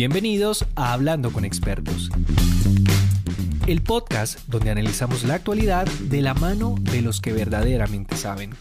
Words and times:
Bienvenidos 0.00 0.64
a 0.76 0.94
Hablando 0.94 1.30
con 1.30 1.44
Expertos, 1.44 2.08
el 3.66 3.82
podcast 3.82 4.48
donde 4.48 4.70
analizamos 4.70 5.24
la 5.24 5.34
actualidad 5.34 5.86
de 6.04 6.22
la 6.22 6.32
mano 6.32 6.74
de 6.80 7.02
los 7.02 7.20
que 7.20 7.34
verdaderamente 7.34 8.16
saben. 8.16 8.52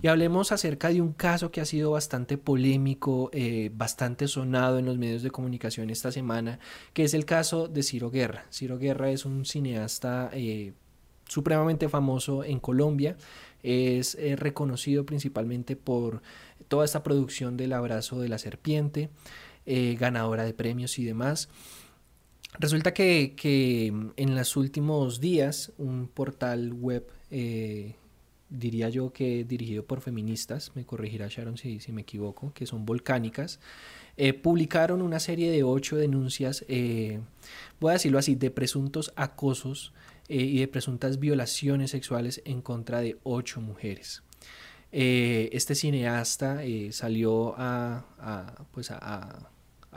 Y 0.00 0.06
hablemos 0.06 0.52
acerca 0.52 0.88
de 0.88 1.02
un 1.02 1.12
caso 1.12 1.50
que 1.50 1.60
ha 1.60 1.66
sido 1.66 1.90
bastante 1.90 2.38
polémico, 2.38 3.28
eh, 3.34 3.70
bastante 3.74 4.26
sonado 4.26 4.78
en 4.78 4.86
los 4.86 4.96
medios 4.96 5.22
de 5.22 5.30
comunicación 5.30 5.90
esta 5.90 6.10
semana, 6.10 6.60
que 6.94 7.04
es 7.04 7.12
el 7.12 7.26
caso 7.26 7.68
de 7.68 7.82
Ciro 7.82 8.10
Guerra. 8.10 8.46
Ciro 8.50 8.78
Guerra 8.78 9.10
es 9.10 9.26
un 9.26 9.44
cineasta 9.44 10.30
eh, 10.32 10.72
supremamente 11.28 11.90
famoso 11.90 12.42
en 12.42 12.58
Colombia, 12.58 13.18
es 13.62 14.14
eh, 14.14 14.36
reconocido 14.36 15.04
principalmente 15.04 15.76
por 15.76 16.22
toda 16.68 16.86
esta 16.86 17.02
producción 17.02 17.58
del 17.58 17.74
abrazo 17.74 18.18
de 18.20 18.28
la 18.30 18.38
serpiente, 18.38 19.10
eh, 19.66 19.96
ganadora 19.98 20.44
de 20.44 20.54
premios 20.54 20.98
y 20.98 21.04
demás. 21.04 21.48
Resulta 22.58 22.94
que, 22.94 23.34
en 24.16 24.36
los 24.36 24.56
últimos 24.56 25.20
días 25.20 25.72
un 25.76 26.08
portal 26.08 26.72
web, 26.72 27.06
eh, 27.30 27.96
diría 28.48 28.88
yo 28.88 29.12
que 29.12 29.44
dirigido 29.44 29.84
por 29.84 30.00
feministas, 30.00 30.70
me 30.74 30.84
corregirá 30.84 31.26
Sharon 31.28 31.56
si, 31.58 31.80
si 31.80 31.90
me 31.90 32.02
equivoco, 32.02 32.52
que 32.52 32.66
son 32.66 32.86
volcánicas, 32.86 33.58
publicaron 34.42 35.02
una 35.02 35.18
serie 35.18 35.50
de 35.50 35.64
ocho 35.64 35.96
denuncias, 35.96 36.64
voy 37.80 37.90
a 37.90 37.94
decirlo 37.94 38.20
así, 38.20 38.36
de 38.36 38.52
presuntos 38.52 39.12
acosos 39.16 39.92
eh, 40.28 40.36
y 40.36 40.60
de 40.60 40.68
presuntas 40.68 41.18
violaciones 41.18 41.90
sexuales 41.90 42.40
en 42.46 42.62
contra 42.62 43.00
de 43.00 43.18
ocho 43.24 43.60
mujeres. 43.60 44.22
Eh, 44.90 45.50
este 45.52 45.74
cineasta 45.74 46.64
eh, 46.64 46.92
salió 46.92 47.54
a, 47.58 48.06
pues 48.70 48.90
a, 48.90 49.50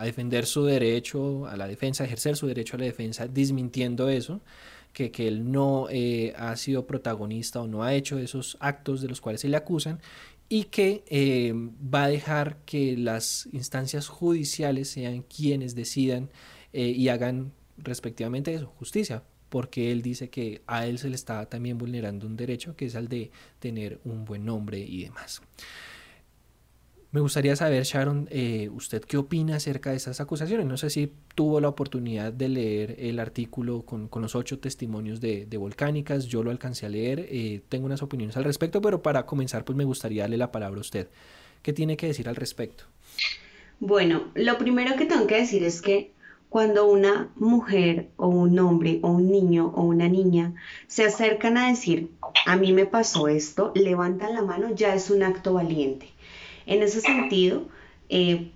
defender 0.06 0.46
su 0.46 0.66
derecho 0.66 1.48
a 1.48 1.58
la 1.58 1.68
defensa, 1.68 2.04
a 2.04 2.08
ejercer 2.08 2.36
su 2.36 2.48
derecho 2.48 2.76
a 2.76 2.80
la 2.80 2.86
defensa, 2.86 3.28
desmintiendo 3.28 4.10
eso, 4.10 4.42
que, 4.94 5.12
que 5.12 5.28
él 5.28 5.52
no 5.52 5.88
ha 6.36 6.56
sido 6.56 6.88
protagonista 6.88 7.62
o 7.62 7.68
no 7.68 7.84
ha 7.84 7.94
hecho 7.94 8.18
esos 8.18 8.58
actos 8.60 9.02
de 9.02 9.08
los 9.08 9.22
cuales 9.22 9.42
se 9.42 9.50
le 9.50 9.58
acusan 9.58 10.02
y 10.50 10.66
que 10.66 11.54
va 11.94 12.06
a 12.06 12.08
dejar 12.08 12.58
que 12.66 12.98
las 12.98 13.48
instancias 13.52 14.08
judiciales 14.08 14.90
sean 14.90 15.24
quienes 15.24 15.76
decidan 15.76 16.30
y 16.74 17.10
hagan 17.10 17.52
respectivamente 17.78 18.54
eso, 18.54 18.68
justicia, 18.78 19.24
porque 19.50 19.92
él 19.92 20.02
dice 20.02 20.30
que 20.30 20.62
a 20.68 20.86
él 20.86 21.00
se 21.00 21.10
le 21.10 21.16
está 21.16 21.48
también 21.48 21.78
vulnerando 21.78 22.28
un 22.28 22.36
derecho 22.36 22.76
que 22.76 22.86
es 22.86 22.96
el 22.96 23.08
de 23.08 23.32
tener 23.60 24.00
un 24.04 24.26
buen 24.26 24.46
nombre 24.46 24.80
y 24.80 25.04
demás. 25.04 25.42
Me 27.18 27.22
gustaría 27.22 27.56
saber, 27.56 27.82
Sharon, 27.82 28.28
eh, 28.30 28.70
¿usted 28.72 29.04
qué 29.04 29.18
opina 29.18 29.56
acerca 29.56 29.90
de 29.90 29.96
esas 29.96 30.22
acusaciones? 30.22 30.68
No 30.68 30.78
sé 30.78 30.92
si 30.92 31.12
tuvo 31.34 31.60
la 31.60 31.68
oportunidad 31.68 32.32
de 32.32 32.48
leer 32.48 32.96
el 33.00 33.18
artículo 33.18 33.82
con, 33.82 34.08
los 34.22 34.36
ocho 34.36 34.60
testimonios 34.60 35.20
de, 35.20 35.48
Volcánicas, 35.58 36.28
yo 36.28 36.44
lo 36.44 36.52
alcancé 36.52 36.86
a 36.86 36.90
leer, 36.90 37.26
eh, 37.32 37.62
tengo 37.70 37.88
unas 37.88 38.04
opiniones 38.04 38.38
al 38.38 38.44
respecto, 38.44 38.84
pero 38.84 39.02
para 39.02 39.26
comenzar, 39.26 39.66
pues 39.66 39.76
me 39.76 39.84
gustaría 39.84 40.26
darle 40.26 40.38
la 40.38 40.52
palabra 40.52 40.78
a 40.78 40.82
usted. 40.82 41.08
¿Qué 41.64 41.74
tiene 41.74 41.98
que 41.98 42.06
decir 42.06 42.30
al 42.30 42.36
respecto? 42.36 42.84
Bueno, 43.80 44.26
lo 44.36 44.60
primero 44.60 44.96
que 44.96 45.08
tengo 45.08 45.26
que 45.26 45.38
decir 45.38 45.64
es 45.64 45.82
que 45.82 46.12
cuando 46.50 46.86
una 46.86 47.30
mujer 47.36 48.10
o 48.18 48.28
un 48.28 48.60
hombre 48.60 49.00
o 49.02 49.10
un 49.10 49.32
niño 49.32 49.74
o 49.76 49.82
una 49.82 50.08
niña 50.08 50.54
se 50.86 51.06
acercan 51.06 51.58
a 51.58 51.70
decir, 51.70 52.12
a 52.46 52.58
mí 52.58 52.74
me 52.74 52.86
pasó 52.86 53.28
esto, 53.28 53.72
levantan 53.74 54.36
la 54.36 54.44
mano, 54.44 54.76
ya 54.76 54.94
es 54.94 55.10
un 55.10 55.24
acto 55.24 55.54
valiente. 55.54 56.10
En 56.68 56.84
ese 56.84 57.02
sentido, 57.02 57.68
eh, 58.10 58.52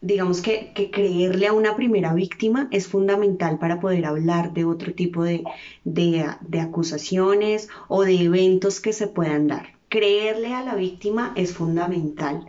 digamos 0.00 0.40
que, 0.40 0.72
creerle 0.92 1.46
a 1.46 1.52
una 1.52 1.76
primera 1.76 2.14
víctima 2.14 2.68
es 2.70 2.88
fundamental 2.88 3.58
para 3.58 3.80
poder 3.80 4.06
hablar 4.06 4.54
de 4.54 4.64
otro 4.64 4.94
tipo 4.94 5.24
de, 5.24 5.44
de 5.84 6.60
acusaciones 6.60 7.68
o 7.88 8.04
de 8.04 8.22
eventos 8.22 8.80
que 8.80 8.92
se 8.92 9.08
puedan 9.08 9.48
dar. 9.48 9.74
Creerle 9.88 10.54
a 10.54 10.62
la 10.62 10.76
víctima 10.76 11.32
es 11.36 11.52
fundamental. 11.52 12.46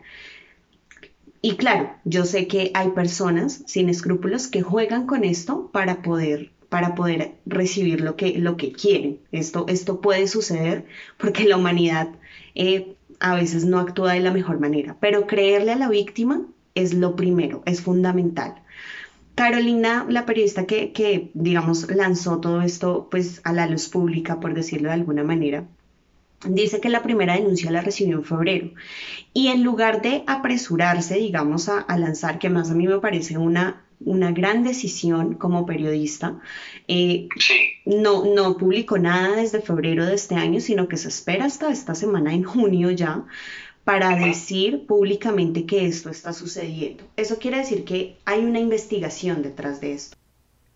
Y 1.42 1.56
claro, 1.56 1.90
yo 2.06 2.26
sé 2.26 2.48
que 2.48 2.72
hay 2.76 2.90
personas 2.92 3.64
sin 3.66 3.90
escrúpulos 3.90 4.48
que 4.48 4.62
juegan 4.62 5.08
con 5.08 5.24
esto 5.24 5.70
para 5.74 6.04
poder 6.04 6.52
para 6.72 6.96
poder 6.96 7.34
recibir 7.46 8.00
lo 8.00 8.16
que, 8.16 8.40
lo 8.40 8.56
que 8.56 8.72
quieren. 8.72 9.20
Esto, 9.34 9.66
esto 9.68 10.00
puede 10.00 10.26
suceder 10.28 10.86
porque 11.18 11.44
la 11.44 11.58
humanidad 11.58 12.08
eh, 12.56 12.96
a 13.22 13.36
veces 13.36 13.66
no 13.66 13.80
actúa 13.80 14.14
de 14.14 14.20
la 14.20 14.32
mejor 14.32 14.60
manera, 14.60 14.98
pero 15.00 15.28
creerle 15.28 15.72
a 15.72 15.78
la 15.78 15.90
víctima 15.90 16.46
es 16.76 16.94
lo 16.94 17.16
primero, 17.16 17.64
es 17.66 17.82
fundamental. 17.82 18.56
Carolina, 19.36 20.06
la 20.10 20.26
periodista 20.26 20.66
que, 20.66 20.92
que, 20.92 21.32
digamos, 21.34 21.90
lanzó 21.90 22.40
todo 22.40 22.62
esto 22.62 23.08
pues 23.10 23.42
a 23.44 23.54
la 23.54 23.68
luz 23.68 23.88
pública, 23.88 24.40
por 24.40 24.54
decirlo 24.54 24.90
de 24.90 24.96
alguna 24.96 25.24
manera, 25.24 25.66
dice 26.48 26.82
que 26.82 26.90
la 26.90 27.04
primera 27.04 27.36
denuncia 27.36 27.72
la 27.72 27.82
recibió 27.82 28.18
en 28.18 28.24
febrero 28.24 28.72
y 29.34 29.48
en 29.48 29.64
lugar 29.64 30.02
de 30.02 30.24
apresurarse, 30.28 31.16
digamos, 31.16 31.70
a, 31.70 31.86
lanzar, 31.98 32.40
que 32.40 32.50
más 32.50 32.72
a 32.72 32.74
mí 32.74 32.88
me 32.88 33.00
parece 33.00 33.38
una, 33.38 33.86
una 34.06 34.32
gran 34.32 34.64
decisión 34.64 35.36
como 35.36 35.66
periodista, 35.66 36.40
eh, 36.88 37.28
no, 37.86 38.26
no 38.26 38.58
publicó 38.58 38.98
nada 38.98 39.36
desde 39.38 39.62
febrero 39.62 40.06
de 40.06 40.16
este 40.16 40.36
año, 40.36 40.60
sino 40.60 40.88
que 40.88 40.98
se 40.98 41.08
espera 41.08 41.46
hasta 41.46 41.72
esta 41.72 41.96
semana, 41.96 42.34
en 42.34 42.44
junio 42.44 42.92
ya, 42.92 43.26
para 43.84 44.16
decir 44.16 44.86
públicamente 44.86 45.66
que 45.66 45.86
esto 45.86 46.10
está 46.10 46.34
sucediendo. 46.34 47.04
Eso 47.16 47.38
quiere 47.40 47.58
decir 47.58 47.84
que 47.84 48.18
hay 48.26 48.46
una 48.46 48.60
investigación 48.60 49.42
detrás 49.42 49.82
de 49.82 49.94
esto. 49.94 50.18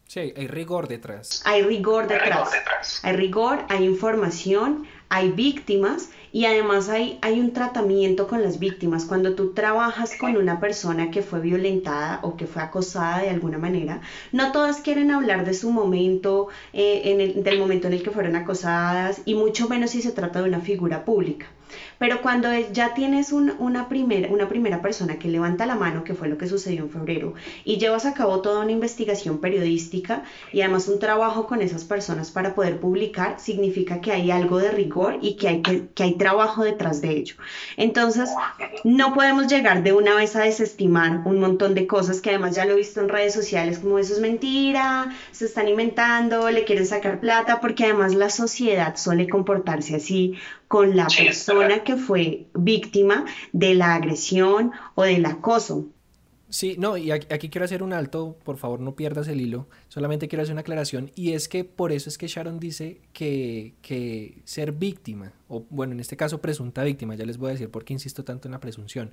Sí, 0.07 0.33
hay 0.35 0.47
rigor 0.47 0.87
detrás. 0.87 1.41
Hay 1.45 1.63
rigor 1.63 2.07
detrás. 2.07 2.51
Hay 3.03 3.15
rigor, 3.15 3.65
hay 3.69 3.85
información, 3.85 4.85
hay 5.09 5.31
víctimas 5.31 6.09
y 6.31 6.45
además 6.45 6.89
hay, 6.89 7.17
hay 7.21 7.39
un 7.39 7.53
tratamiento 7.53 8.27
con 8.27 8.41
las 8.41 8.59
víctimas. 8.59 9.05
Cuando 9.05 9.35
tú 9.35 9.53
trabajas 9.53 10.15
con 10.17 10.35
una 10.37 10.59
persona 10.59 11.11
que 11.11 11.21
fue 11.21 11.39
violentada 11.39 12.19
o 12.23 12.35
que 12.35 12.47
fue 12.47 12.61
acosada 12.61 13.21
de 13.21 13.29
alguna 13.29 13.57
manera, 13.57 14.01
no 14.31 14.51
todas 14.51 14.81
quieren 14.81 15.11
hablar 15.11 15.45
de 15.45 15.53
su 15.53 15.71
momento, 15.71 16.47
eh, 16.73 17.01
en 17.05 17.21
el, 17.21 17.43
del 17.43 17.59
momento 17.59 17.87
en 17.87 17.93
el 17.93 18.03
que 18.03 18.11
fueron 18.11 18.35
acosadas 18.35 19.21
y 19.25 19.35
mucho 19.35 19.69
menos 19.69 19.91
si 19.91 20.01
se 20.01 20.11
trata 20.11 20.41
de 20.41 20.49
una 20.49 20.59
figura 20.59 21.05
pública. 21.05 21.54
Pero 21.97 22.21
cuando 22.21 22.49
ya 22.71 22.93
tienes 22.93 23.31
una, 23.31 23.87
primera, 23.87 24.29
una 24.29 24.47
primera 24.47 24.81
persona 24.81 25.17
que 25.17 25.29
levanta 25.29 25.65
la 25.65 25.75
mano, 25.75 26.03
que 26.03 26.13
fue 26.13 26.27
lo 26.27 26.37
que 26.37 26.47
sucedió 26.47 26.83
en 26.83 26.89
febrero, 26.89 27.33
y 27.63 27.77
llevas 27.77 28.05
a 28.05 28.13
cabo 28.13 28.41
toda 28.41 28.61
una 28.61 28.71
investigación 28.71 29.39
periodística 29.39 30.23
y 30.51 30.61
además 30.61 30.87
un 30.87 30.99
trabajo 30.99 31.47
con 31.47 31.61
esas 31.61 31.83
personas 31.83 32.31
para 32.31 32.55
poder 32.55 32.79
publicar, 32.79 33.39
significa 33.39 34.01
que 34.01 34.11
hay 34.11 34.31
algo 34.31 34.59
de 34.59 34.71
rigor 34.71 35.19
y 35.21 35.35
que 35.35 35.47
hay, 35.47 35.61
que, 35.61 36.03
hay 36.03 36.15
trabajo 36.15 36.63
detrás 36.63 37.01
de 37.01 37.11
ello. 37.11 37.35
Entonces, 37.77 38.29
no 38.83 39.13
podemos 39.13 39.47
llegar 39.47 39.83
de 39.83 39.93
una 39.93 40.15
vez 40.15 40.35
a 40.35 40.43
desestimar 40.43 41.21
un 41.25 41.39
montón 41.39 41.73
de 41.73 41.87
cosas 41.87 42.21
que 42.21 42.29
además 42.29 42.55
ya 42.55 42.65
lo 42.65 42.73
he 42.73 42.77
visto 42.77 42.99
en 43.01 43.09
redes 43.09 43.33
sociales 43.33 43.79
como 43.79 43.99
eso 43.99 44.13
es 44.13 44.19
mentira, 44.19 45.13
se 45.31 45.45
están 45.45 45.67
inventando, 45.67 46.49
le 46.49 46.65
quieren 46.65 46.85
sacar 46.85 47.19
plata, 47.19 47.61
porque 47.61 47.85
además 47.85 48.13
la 48.13 48.29
sociedad 48.29 48.95
suele 48.97 49.27
comportarse 49.29 49.95
así 49.95 50.35
con 50.67 50.95
la 50.95 51.07
persona 51.07 51.83
que 51.83 51.95
fue 51.95 52.47
víctima 52.53 53.25
de 53.53 53.75
la 53.75 53.95
agresión 53.95 54.71
o 54.95 55.03
del 55.03 55.25
acoso. 55.25 55.87
Sí, 56.49 56.75
no, 56.77 56.95
y 56.95 57.11
aquí, 57.11 57.49
quiero 57.49 57.65
hacer 57.65 57.81
un 57.81 57.91
alto, 57.91 58.37
por 58.43 58.57
favor 58.57 58.79
no 58.79 58.95
pierdas 58.95 59.27
el 59.27 59.41
hilo, 59.41 59.67
solamente 59.89 60.27
quiero 60.27 60.43
hacer 60.43 60.53
una 60.53 60.61
aclaración 60.61 61.11
y 61.15 61.31
es 61.33 61.49
que 61.49 61.63
por 61.65 61.91
eso 61.91 62.07
es 62.07 62.17
que 62.17 62.27
Sharon 62.27 62.59
dice 62.59 63.01
que, 63.13 63.73
que 63.81 64.41
ser 64.45 64.71
víctima, 64.71 65.33
o 65.49 65.65
bueno, 65.69 65.93
en 65.93 65.99
este 65.99 66.15
caso 66.15 66.41
presunta 66.41 66.83
víctima, 66.83 67.15
ya 67.15 67.25
les 67.25 67.37
voy 67.37 67.49
a 67.49 67.53
decir 67.53 67.69
por 67.69 67.83
qué 67.83 67.93
insisto 67.93 68.23
tanto 68.23 68.47
en 68.47 68.53
la 68.53 68.59
presunción, 68.59 69.11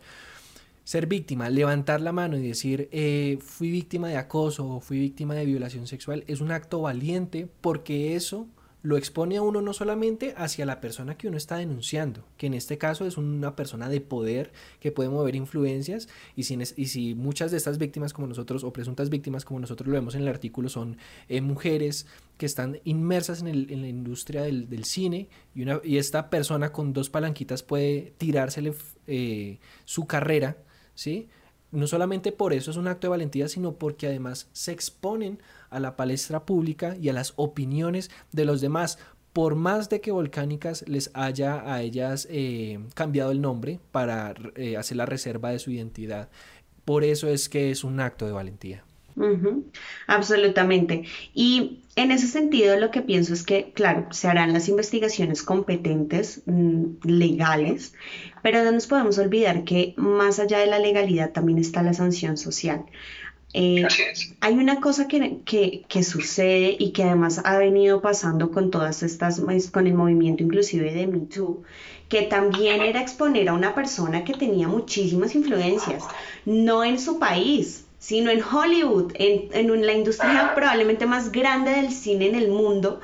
ser 0.85 1.07
víctima, 1.07 1.49
levantar 1.49 2.01
la 2.01 2.13
mano 2.13 2.37
y 2.37 2.47
decir 2.47 2.89
eh, 2.93 3.39
fui 3.41 3.71
víctima 3.71 4.09
de 4.09 4.17
acoso 4.17 4.67
o 4.67 4.81
fui 4.81 4.99
víctima 4.99 5.35
de 5.35 5.47
violación 5.47 5.87
sexual 5.87 6.25
es 6.27 6.41
un 6.41 6.51
acto 6.51 6.81
valiente 6.83 7.49
porque 7.61 8.15
eso 8.17 8.47
lo 8.83 8.97
expone 8.97 9.37
a 9.37 9.43
uno 9.43 9.63
no 9.63 9.73
solamente 9.73 10.35
hacia 10.37 10.67
la 10.67 10.81
persona 10.81 11.17
que 11.17 11.29
uno 11.29 11.37
está 11.37 11.57
denunciando, 11.57 12.25
que 12.37 12.47
en 12.47 12.55
este 12.55 12.79
caso 12.79 13.07
es 13.07 13.17
una 13.17 13.55
persona 13.55 13.89
de 13.89 14.01
poder 14.01 14.53
que 14.81 14.91
puede 14.91 15.09
mover 15.09 15.37
influencias 15.37 16.09
y 16.35 16.45
si, 16.45 17.15
muchas 17.15 17.53
de 17.53 17.57
estas 17.57 17.79
víctimas 17.79 18.13
como 18.13 18.27
nosotros 18.27 18.65
o 18.65 18.73
presuntas 18.73 19.09
víctimas 19.09 19.45
como 19.45 19.61
nosotros 19.61 19.87
lo 19.87 19.95
vemos 19.95 20.15
en 20.15 20.23
el 20.23 20.29
artículo 20.29 20.69
son 20.69 20.97
eh, 21.29 21.41
mujeres 21.41 22.07
que 22.39 22.47
están 22.47 22.81
inmersas 22.85 23.43
en, 23.43 23.47
la 23.83 23.89
industria 23.89 24.43
del, 24.43 24.85
cine 24.85 25.29
y, 25.55 25.97
esta 25.97 26.29
persona 26.29 26.73
con 26.73 26.93
dos 26.93 27.09
palanquitas 27.09 27.63
puede 27.63 28.13
tirársele 28.19 28.75
eh, 29.07 29.61
su 29.85 30.07
carrera, 30.07 30.57
¿sí? 30.95 31.29
No 31.71 31.87
solamente 31.87 32.33
por 32.33 32.53
eso 32.53 32.71
es 32.71 32.77
un 32.77 32.87
acto 32.87 33.07
de 33.07 33.11
valentía, 33.13 33.49
sino 33.49 33.77
porque 33.77 34.07
además 34.07 34.49
se 34.53 34.73
exponen 34.73 35.39
a 35.73 35.81
la 35.81 35.97
palestra 35.97 36.45
pública 36.45 36.97
y 37.01 37.09
a 37.09 37.13
las 37.13 37.33
opiniones 37.37 38.11
de 38.33 38.45
los 38.45 38.61
demás. 38.61 38.99
Por 39.33 39.55
más 39.55 39.89
de 39.89 40.01
que 40.01 40.13
Volcánicas 40.13 40.87
les 40.87 41.11
haya 41.15 41.73
a 41.73 41.81
ellas 41.83 42.29
eh, 42.31 42.79
cambiado 42.95 43.31
el 43.31 43.41
nombre 43.41 43.81
para 43.91 44.35
eh, 44.57 44.77
hacer 44.77 44.99
la 44.99 45.07
reserva 45.07 45.51
de 45.51 45.59
su 45.59 45.71
identidad, 45.71 46.29
por 46.85 47.03
eso 47.03 47.29
es 47.29 47.49
que 47.49 47.71
es 47.71 47.85
un 47.85 48.01
acto 48.01 48.27
de 48.27 48.33
valentía. 48.33 48.85
Absolutamente. 50.07 51.05
Y 51.35 51.83
en 51.97 52.11
ese 52.11 52.27
sentido 52.27 52.79
lo 52.79 52.91
que 52.91 53.03
pienso 53.03 53.35
es 53.35 53.43
que, 53.43 53.73
claro, 53.73 54.07
se 54.11 54.29
harán 54.29 54.53
las 54.53 54.69
investigaciones 54.69 55.43
competentes, 55.43 56.43
mm, 56.47 57.05
legales, 57.05 57.95
pero 58.43 58.65
no 58.65 58.73
nos 58.73 58.87
podemos 58.87 59.19
olvidar 59.19 59.65
que 59.65 59.95
más 59.97 60.39
allá 60.39 60.59
de 60.59 60.67
la 60.67 60.79
legalidad 60.79 61.33
también 61.33 61.59
está 61.59 61.83
la 61.83 61.95
sanción 61.95 62.37
social. 62.37 62.85
Eh, 63.55 63.87
hay 64.41 64.55
una 64.55 64.81
cosa 64.81 65.09
que, 65.09 65.41
que, 65.45 66.03
sucede 66.03 66.75
y 66.79 66.93
que 66.93 67.05
además 67.05 67.41
ha 67.45 67.59
venido 67.59 68.01
pasando 68.01 68.51
con 68.51 68.71
todas 68.71 69.03
estas, 69.03 69.41
pues, 69.41 69.71
con 69.71 69.87
el 69.87 69.95
movimiento 69.95 70.43
inclusive 70.43 70.93
de 70.93 71.07
Me 71.07 71.27
Too, 71.27 71.63
que 72.09 72.23
también 72.23 72.81
era 72.81 73.01
exponer 73.01 73.51
a 73.51 73.55
una 73.55 73.75
persona 73.75 74.25
que 74.25 74.33
tenía 74.33 74.69
muchísimas 74.69 75.35
influencias, 75.35 76.03
no 76.47 76.83
en 76.83 76.99
su 76.99 77.19
país, 77.19 77.85
sino 77.99 78.31
en 78.31 78.43
Hollywood, 78.43 79.13
en, 79.17 79.49
en 79.53 79.87
la 79.87 79.93
industria 79.93 80.53
probablemente 80.55 81.05
más 81.05 81.31
grande 81.31 81.73
del 81.73 81.93
cine 81.93 82.27
en 82.27 82.35
el 82.35 82.49
mundo. 82.49 83.01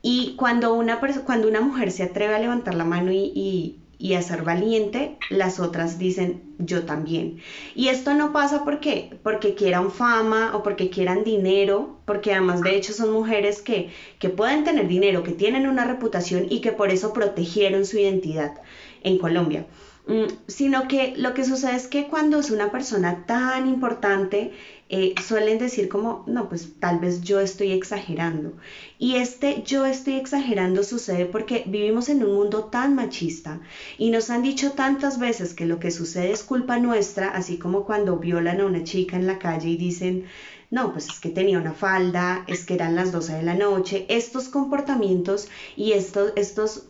Y 0.00 0.36
cuando 0.36 0.72
una, 0.72 1.00
cuando 1.24 1.48
una 1.48 1.60
mujer 1.60 1.90
se 1.90 2.04
atreve 2.04 2.34
a 2.34 2.38
levantar 2.38 2.74
la 2.74 2.84
mano 2.84 3.12
y 3.12 3.32
y 3.34 3.76
a 3.98 4.22
ser 4.22 4.42
valiente, 4.42 5.16
las 5.30 5.58
otras 5.58 5.98
dicen 5.98 6.42
yo 6.58 6.84
también. 6.84 7.38
Y 7.74 7.88
esto 7.88 8.14
no 8.14 8.32
pasa 8.32 8.64
porque, 8.64 9.18
porque 9.22 9.54
quieran 9.54 9.90
fama 9.90 10.52
o 10.54 10.62
porque 10.62 10.90
quieran 10.90 11.24
dinero, 11.24 11.98
porque 12.04 12.32
además 12.32 12.62
de 12.62 12.76
hecho 12.76 12.92
son 12.92 13.12
mujeres 13.12 13.62
que, 13.62 13.90
que 14.18 14.28
pueden 14.28 14.64
tener 14.64 14.88
dinero, 14.88 15.22
que 15.22 15.32
tienen 15.32 15.66
una 15.66 15.84
reputación 15.84 16.46
y 16.50 16.60
que 16.60 16.72
por 16.72 16.90
eso 16.90 17.12
protegieron 17.12 17.84
su 17.84 17.98
identidad 17.98 18.60
en 19.02 19.18
Colombia. 19.18 19.66
Mm, 20.06 20.26
sino 20.46 20.86
que 20.86 21.14
lo 21.16 21.34
que 21.34 21.44
sucede 21.44 21.74
es 21.74 21.88
que 21.88 22.06
cuando 22.06 22.38
es 22.38 22.50
una 22.50 22.70
persona 22.70 23.24
tan 23.26 23.66
importante, 23.66 24.52
eh, 24.88 25.14
suelen 25.20 25.58
decir 25.58 25.88
como, 25.88 26.22
no, 26.26 26.48
pues 26.48 26.68
tal 26.78 27.00
vez 27.00 27.20
yo 27.22 27.40
estoy 27.40 27.72
exagerando. 27.72 28.52
Y 28.98 29.16
este 29.16 29.62
yo 29.64 29.84
estoy 29.84 30.14
exagerando 30.14 30.82
sucede 30.82 31.26
porque 31.26 31.64
vivimos 31.66 32.08
en 32.08 32.22
un 32.22 32.34
mundo 32.34 32.64
tan 32.64 32.94
machista 32.94 33.60
y 33.98 34.10
nos 34.10 34.30
han 34.30 34.42
dicho 34.42 34.72
tantas 34.72 35.18
veces 35.18 35.54
que 35.54 35.66
lo 35.66 35.80
que 35.80 35.90
sucede 35.90 36.30
es 36.32 36.44
culpa 36.44 36.78
nuestra, 36.78 37.28
así 37.28 37.58
como 37.58 37.84
cuando 37.84 38.16
violan 38.18 38.60
a 38.60 38.66
una 38.66 38.84
chica 38.84 39.16
en 39.16 39.26
la 39.26 39.38
calle 39.38 39.70
y 39.70 39.76
dicen, 39.76 40.24
no, 40.70 40.92
pues 40.92 41.08
es 41.08 41.20
que 41.20 41.30
tenía 41.30 41.58
una 41.58 41.72
falda, 41.72 42.44
es 42.46 42.64
que 42.64 42.74
eran 42.74 42.94
las 42.96 43.12
12 43.12 43.34
de 43.34 43.42
la 43.42 43.54
noche, 43.54 44.06
estos 44.08 44.48
comportamientos 44.48 45.48
y 45.76 45.92
estos, 45.92 46.32
estos 46.36 46.84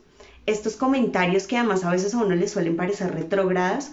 estos 0.46 0.76
comentarios 0.76 1.46
que 1.46 1.56
además 1.56 1.84
a 1.84 1.90
veces 1.90 2.14
a 2.14 2.18
uno 2.18 2.34
le 2.34 2.46
suelen 2.48 2.76
parecer 2.76 3.12
retrógradas, 3.12 3.90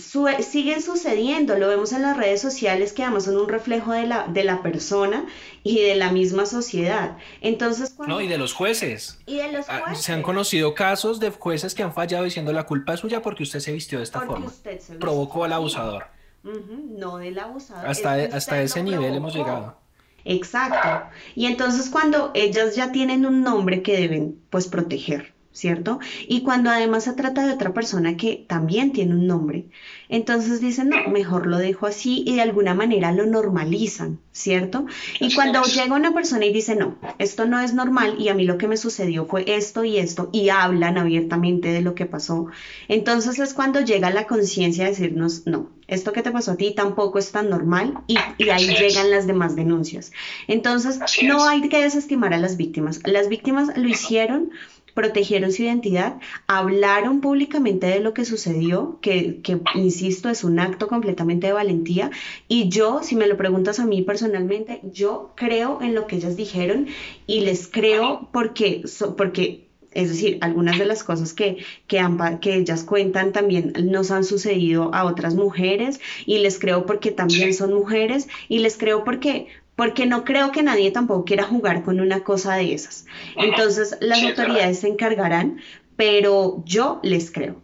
siguen 0.00 0.82
sucediendo, 0.82 1.56
lo 1.56 1.68
vemos 1.68 1.92
en 1.92 2.02
las 2.02 2.16
redes 2.16 2.40
sociales 2.40 2.92
que 2.92 3.02
además 3.02 3.24
son 3.24 3.36
un 3.36 3.48
reflejo 3.48 3.92
de 3.92 4.06
la, 4.06 4.26
de 4.26 4.44
la 4.44 4.62
persona 4.62 5.26
y 5.62 5.80
de 5.80 5.94
la 5.94 6.10
misma 6.10 6.46
sociedad. 6.46 7.16
Entonces, 7.40 7.96
No, 8.06 8.20
y 8.20 8.28
de 8.28 8.38
los 8.38 8.52
jueces. 8.52 9.18
Y 9.26 9.36
de 9.36 9.52
los 9.52 9.68
ah, 9.68 9.94
Se 9.94 10.12
han 10.12 10.22
conocido 10.22 10.74
casos 10.74 11.20
de 11.20 11.30
jueces 11.30 11.74
que 11.74 11.82
han 11.82 11.92
fallado 11.92 12.24
diciendo 12.24 12.52
la 12.52 12.64
culpa 12.64 12.94
es 12.94 13.00
suya 13.00 13.22
porque 13.22 13.42
usted 13.42 13.60
se 13.60 13.72
vistió 13.72 13.98
de 13.98 14.04
esta 14.04 14.20
forma. 14.20 14.52
Provocó 14.98 15.44
al 15.44 15.52
abusador. 15.52 16.06
no 16.42 17.18
del 17.18 17.38
abusador. 17.38 17.86
Hasta, 17.86 18.14
hasta 18.14 18.62
ese 18.62 18.82
nivel 18.82 19.14
hemos 19.14 19.34
llegado. 19.34 19.78
Exacto. 20.24 21.08
Y 21.34 21.46
entonces 21.46 21.88
cuando 21.90 22.30
ellas 22.34 22.76
ya 22.76 22.92
tienen 22.92 23.24
un 23.26 23.42
nombre 23.42 23.82
que 23.82 23.96
deben 23.96 24.40
pues 24.50 24.68
proteger 24.68 25.34
¿cierto? 25.52 25.98
Y 26.28 26.42
cuando 26.42 26.70
además 26.70 27.04
se 27.04 27.12
trata 27.12 27.46
de 27.46 27.52
otra 27.52 27.74
persona 27.74 28.16
que 28.16 28.44
también 28.48 28.92
tiene 28.92 29.14
un 29.14 29.26
nombre, 29.26 29.66
entonces 30.08 30.60
dicen, 30.60 30.90
no, 30.90 31.08
mejor 31.08 31.46
lo 31.46 31.58
dejo 31.58 31.86
así 31.86 32.22
y 32.26 32.36
de 32.36 32.42
alguna 32.42 32.74
manera 32.74 33.12
lo 33.12 33.26
normalizan, 33.26 34.20
¿cierto? 34.32 34.86
Y 35.18 35.34
cuando 35.34 35.62
llega 35.62 35.94
una 35.94 36.14
persona 36.14 36.46
y 36.46 36.52
dice, 36.52 36.76
no, 36.76 36.96
esto 37.18 37.46
no 37.46 37.60
es 37.60 37.74
normal 37.74 38.16
y 38.18 38.28
a 38.28 38.34
mí 38.34 38.44
lo 38.44 38.58
que 38.58 38.68
me 38.68 38.76
sucedió 38.76 39.26
fue 39.26 39.44
esto 39.46 39.84
y 39.84 39.98
esto 39.98 40.30
y 40.32 40.50
hablan 40.50 40.98
abiertamente 40.98 41.68
de 41.72 41.80
lo 41.80 41.94
que 41.94 42.06
pasó, 42.06 42.46
entonces 42.88 43.38
es 43.38 43.52
cuando 43.52 43.80
llega 43.80 44.10
la 44.10 44.26
conciencia 44.26 44.84
de 44.84 44.90
decirnos, 44.90 45.46
no, 45.46 45.70
esto 45.90 46.12
que 46.12 46.22
te 46.22 46.30
pasó 46.30 46.52
a 46.52 46.56
ti 46.56 46.72
tampoco 46.74 47.18
es 47.18 47.32
tan 47.32 47.50
normal 47.50 47.98
y, 48.06 48.16
y 48.38 48.50
ahí 48.50 48.68
llegan 48.68 49.10
las 49.10 49.26
demás 49.26 49.56
denuncias. 49.56 50.12
Entonces, 50.46 51.00
no 51.24 51.44
hay 51.44 51.68
que 51.68 51.82
desestimar 51.82 52.32
a 52.32 52.38
las 52.38 52.56
víctimas. 52.56 53.00
Las 53.04 53.28
víctimas 53.28 53.76
lo 53.76 53.88
hicieron 53.88 54.50
protegieron 54.94 55.52
su 55.52 55.62
identidad, 55.62 56.20
hablaron 56.46 57.20
públicamente 57.20 57.86
de 57.86 58.00
lo 58.00 58.14
que 58.14 58.24
sucedió, 58.24 58.98
que, 59.00 59.40
que, 59.42 59.60
insisto, 59.74 60.28
es 60.28 60.44
un 60.44 60.58
acto 60.58 60.88
completamente 60.88 61.48
de 61.48 61.52
valentía. 61.52 62.10
Y 62.48 62.68
yo, 62.68 63.00
si 63.02 63.16
me 63.16 63.26
lo 63.26 63.36
preguntas 63.36 63.80
a 63.80 63.86
mí 63.86 64.02
personalmente, 64.02 64.80
yo 64.92 65.32
creo 65.36 65.80
en 65.82 65.94
lo 65.94 66.06
que 66.06 66.16
ellas 66.16 66.36
dijeron 66.36 66.88
y 67.26 67.40
les 67.40 67.68
creo 67.68 68.28
porque, 68.32 68.82
porque 69.16 69.70
es 69.92 70.08
decir, 70.08 70.38
algunas 70.40 70.78
de 70.78 70.86
las 70.86 71.02
cosas 71.02 71.32
que, 71.32 71.64
que, 71.88 72.04
que, 72.40 72.56
ellas 72.56 72.84
cuentan 72.84 73.32
también 73.32 73.72
nos 73.84 74.10
han 74.10 74.24
sucedido 74.24 74.94
a 74.94 75.04
otras 75.04 75.34
mujeres 75.34 76.00
y 76.26 76.38
les 76.38 76.58
creo 76.58 76.86
porque 76.86 77.10
también 77.10 77.54
son 77.54 77.74
mujeres 77.74 78.28
y 78.48 78.60
les 78.60 78.76
creo 78.78 79.02
porque 79.02 79.48
porque 79.80 80.04
no 80.04 80.26
creo 80.26 80.52
que 80.52 80.62
nadie 80.62 80.90
tampoco 80.90 81.24
quiera 81.24 81.44
jugar 81.44 81.82
con 81.82 82.00
una 82.00 82.22
cosa 82.22 82.54
de 82.56 82.74
esas. 82.74 83.06
Entonces 83.34 83.96
las 84.02 84.22
autoridades 84.22 84.80
se 84.80 84.88
encargarán, 84.88 85.58
pero 85.96 86.62
yo 86.66 87.00
les 87.02 87.32
creo. 87.32 87.62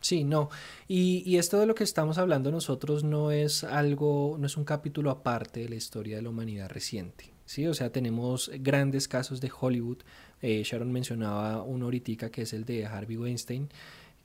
Sí, 0.00 0.22
no. 0.22 0.50
Y, 0.86 1.24
y, 1.26 1.38
esto 1.38 1.58
de 1.58 1.66
lo 1.66 1.74
que 1.74 1.82
estamos 1.82 2.16
hablando 2.16 2.52
nosotros 2.52 3.02
no 3.02 3.32
es 3.32 3.64
algo, 3.64 4.36
no 4.38 4.46
es 4.46 4.56
un 4.56 4.62
capítulo 4.62 5.10
aparte 5.10 5.58
de 5.58 5.68
la 5.68 5.74
historia 5.74 6.14
de 6.14 6.22
la 6.22 6.28
humanidad 6.28 6.70
reciente. 6.70 7.32
Sí, 7.44 7.66
o 7.66 7.74
sea, 7.74 7.90
tenemos 7.90 8.48
grandes 8.60 9.08
casos 9.08 9.40
de 9.40 9.50
Hollywood. 9.60 9.98
Eh, 10.42 10.62
Sharon 10.64 10.92
mencionaba 10.92 11.64
uno 11.64 11.86
ahorita 11.86 12.30
que 12.30 12.42
es 12.42 12.52
el 12.52 12.64
de 12.64 12.86
Harvey 12.86 13.16
Weinstein, 13.16 13.68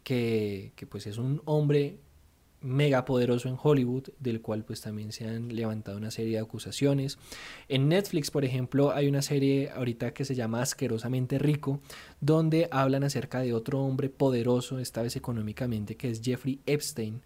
que, 0.03 0.71
que 0.75 0.85
pues 0.85 1.07
es 1.07 1.17
un 1.17 1.41
hombre 1.45 1.97
mega 2.65 3.05
poderoso 3.05 3.47
en 3.47 3.57
Hollywood, 3.61 4.09
del 4.19 4.41
cual 4.41 4.65
pues 4.65 4.81
también 4.81 5.11
se 5.11 5.27
han 5.27 5.55
levantado 5.55 5.97
una 5.97 6.11
serie 6.11 6.33
de 6.33 6.39
acusaciones. 6.39 7.17
En 7.69 7.87
Netflix, 7.87 8.31
por 8.31 8.43
ejemplo, 8.43 8.91
hay 8.91 9.07
una 9.07 9.21
serie 9.21 9.69
ahorita 9.69 10.13
que 10.13 10.25
se 10.25 10.35
llama 10.35 10.61
Asquerosamente 10.61 11.39
Rico, 11.39 11.79
donde 12.19 12.67
hablan 12.71 13.03
acerca 13.03 13.39
de 13.39 13.53
otro 13.53 13.81
hombre 13.81 14.09
poderoso, 14.09 14.79
esta 14.79 15.01
vez 15.01 15.15
económicamente, 15.15 15.95
que 15.95 16.09
es 16.09 16.21
Jeffrey 16.21 16.59
Epstein. 16.65 17.21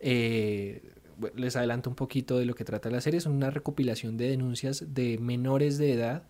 Eh, 0.00 0.82
les 1.36 1.56
adelanto 1.56 1.90
un 1.90 1.96
poquito 1.96 2.38
de 2.38 2.46
lo 2.46 2.54
que 2.54 2.64
trata 2.64 2.90
la 2.90 3.00
serie, 3.00 3.18
es 3.18 3.26
una 3.26 3.50
recopilación 3.50 4.16
de 4.16 4.28
denuncias 4.28 4.84
de 4.94 5.18
menores 5.18 5.78
de 5.78 5.92
edad 5.92 6.22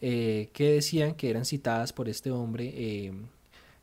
eh, 0.00 0.48
que 0.52 0.72
decían 0.72 1.14
que 1.14 1.30
eran 1.30 1.44
citadas 1.44 1.92
por 1.92 2.08
este 2.08 2.30
hombre. 2.30 2.72
Eh, 2.74 3.12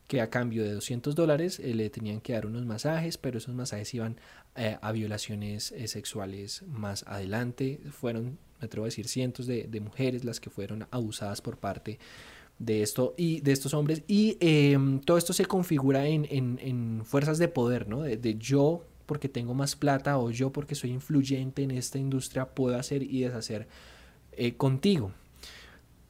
que 0.07 0.21
a 0.21 0.29
cambio 0.29 0.63
de 0.63 0.73
200 0.73 1.15
dólares 1.15 1.59
eh, 1.59 1.73
le 1.75 1.89
tenían 1.89 2.21
que 2.21 2.33
dar 2.33 2.45
unos 2.45 2.65
masajes, 2.65 3.17
pero 3.17 3.37
esos 3.37 3.53
masajes 3.53 3.93
iban 3.93 4.17
eh, 4.55 4.77
a 4.81 4.91
violaciones 4.93 5.73
eh, 5.73 5.87
sexuales 5.87 6.63
más 6.63 7.03
adelante. 7.07 7.81
Fueron, 7.91 8.39
me 8.59 8.65
atrevo 8.65 8.85
a 8.85 8.87
decir, 8.87 9.07
cientos 9.07 9.47
de, 9.47 9.67
mujeres 9.81 10.23
las 10.23 10.39
que 10.39 10.49
fueron 10.49 10.87
abusadas 10.91 11.41
por 11.41 11.57
parte 11.57 11.99
de 12.57 12.81
esto 12.81 13.13
y 13.17 13.41
de 13.41 13.51
estos 13.51 13.73
hombres. 13.73 14.03
Y 14.07 14.37
em, 14.39 15.01
todo 15.01 15.17
esto 15.17 15.33
se 15.33 15.45
configura 15.45 16.07
en, 16.07 16.25
en, 16.31 17.03
fuerzas 17.05 17.37
de 17.37 17.49
poder, 17.49 17.87
¿no? 17.87 18.01
De, 18.01 18.15
de 18.17 18.35
yo 18.35 18.85
porque 19.05 19.29
tengo 19.29 19.53
más 19.53 19.75
plata 19.75 20.17
o 20.17 20.31
yo 20.31 20.51
porque 20.51 20.75
soy 20.75 20.91
influyente 20.91 21.63
en 21.63 21.71
esta 21.71 21.97
industria 21.97 22.45
puedo 22.45 22.77
hacer 22.77 23.03
y 23.03 23.21
deshacer 23.21 23.67
contigo. 24.57 25.11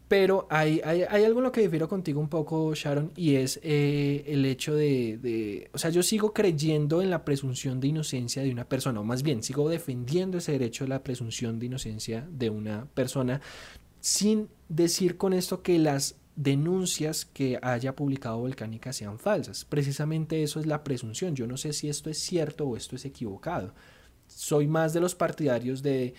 Pero 0.07 0.47
hay, 0.49 0.79
hay, 0.85 1.03
hay, 1.09 1.25
algo 1.25 1.39
en 1.39 1.43
lo 1.43 1.51
que 1.51 1.61
difiero 1.61 1.89
contigo 1.89 2.21
un 2.21 2.29
poco, 2.29 2.73
Sharon, 2.73 3.11
y 3.15 3.35
es 3.35 3.59
eh, 3.61 4.23
el 4.27 4.45
hecho 4.45 4.73
de, 4.73 5.17
de, 5.17 5.69
o 5.73 5.77
sea, 5.77 5.89
yo 5.89 6.01
sigo 6.01 6.33
creyendo 6.33 7.01
en 7.01 7.09
la 7.09 7.25
presunción 7.25 7.81
de 7.81 7.89
inocencia 7.89 8.41
de 8.41 8.51
una 8.51 8.63
persona, 8.69 9.01
o 9.01 9.03
más 9.03 9.21
bien, 9.21 9.43
sigo 9.43 9.67
defendiendo 9.67 10.37
ese 10.37 10.53
derecho 10.53 10.85
de 10.85 10.89
la 10.89 11.03
presunción 11.03 11.59
de 11.59 11.65
inocencia 11.65 12.25
de 12.31 12.49
una 12.49 12.85
persona, 12.93 13.41
sin 13.99 14.47
decir 14.69 15.17
con 15.17 15.33
esto 15.33 15.61
que 15.61 15.77
las 15.77 16.15
denuncias 16.37 17.25
que 17.25 17.59
haya 17.61 17.95
publicado 17.95 18.37
Volcánica 18.37 18.93
sean 18.93 19.19
falsas. 19.19 19.65
Precisamente 19.65 20.43
eso 20.43 20.59
es 20.59 20.67
la 20.67 20.83
presunción. 20.83 21.35
Yo 21.35 21.47
no 21.47 21.57
sé 21.57 21.73
si 21.73 21.89
esto 21.89 22.09
es 22.09 22.19
cierto 22.19 22.65
o 22.65 22.77
esto 22.77 22.95
es 22.95 23.03
equivocado 23.05 23.73
soy 24.37 24.67
más 24.67 24.93
de 24.93 24.99
los 24.99 25.15
partidarios 25.15 25.81
de, 25.81 26.13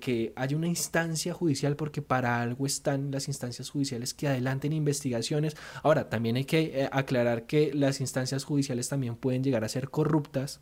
que 0.00 0.32
haya 0.34 0.56
una 0.56 0.66
instancia 0.66 1.32
judicial 1.32 1.76
porque 1.76 2.02
para 2.02 2.42
algo 2.42 2.66
están 2.66 3.12
las 3.12 3.28
instancias 3.28 3.70
judiciales 3.70 4.14
que 4.14 4.26
adelanten 4.26 4.72
investigaciones. 4.72 5.56
Ahora, 5.84 6.10
también 6.10 6.34
hay 6.34 6.44
que 6.44 6.82
eh, 6.82 6.88
aclarar 6.90 7.44
que 7.44 7.72
las 7.72 8.00
instancias 8.00 8.42
judiciales 8.42 8.88
también 8.88 9.14
pueden 9.14 9.44
llegar 9.44 9.62
a 9.62 9.68
ser 9.68 9.90
corruptas 9.90 10.60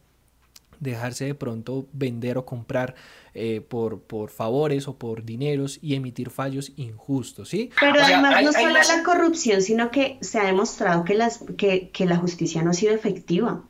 dejarse 0.81 1.25
de 1.25 1.35
pronto 1.35 1.87
vender 1.93 2.37
o 2.37 2.45
comprar 2.45 2.97
eh, 3.33 3.63
por, 3.67 4.03
por 4.03 4.29
favores 4.29 4.87
o 4.87 4.99
por 4.99 5.25
dineros 5.25 5.79
y 5.81 5.95
emitir 5.95 6.29
fallos 6.29 6.73
injustos, 6.77 7.49
¿sí? 7.49 7.71
Pero 7.81 8.03
además 8.03 8.43
no 8.43 8.53
solo 8.53 8.73
la 8.75 9.03
corrupción, 9.05 9.63
sino 9.63 9.91
que 9.91 10.19
se 10.21 10.39
ha 10.39 10.45
demostrado 10.45 11.05
que, 11.05 11.15
las, 11.15 11.45
que, 11.57 11.89
que 11.91 12.05
la 12.05 12.17
justicia 12.17 12.63
no 12.63 12.73
ha 12.73 12.75
sido 12.75 12.93
efectiva. 12.93 13.65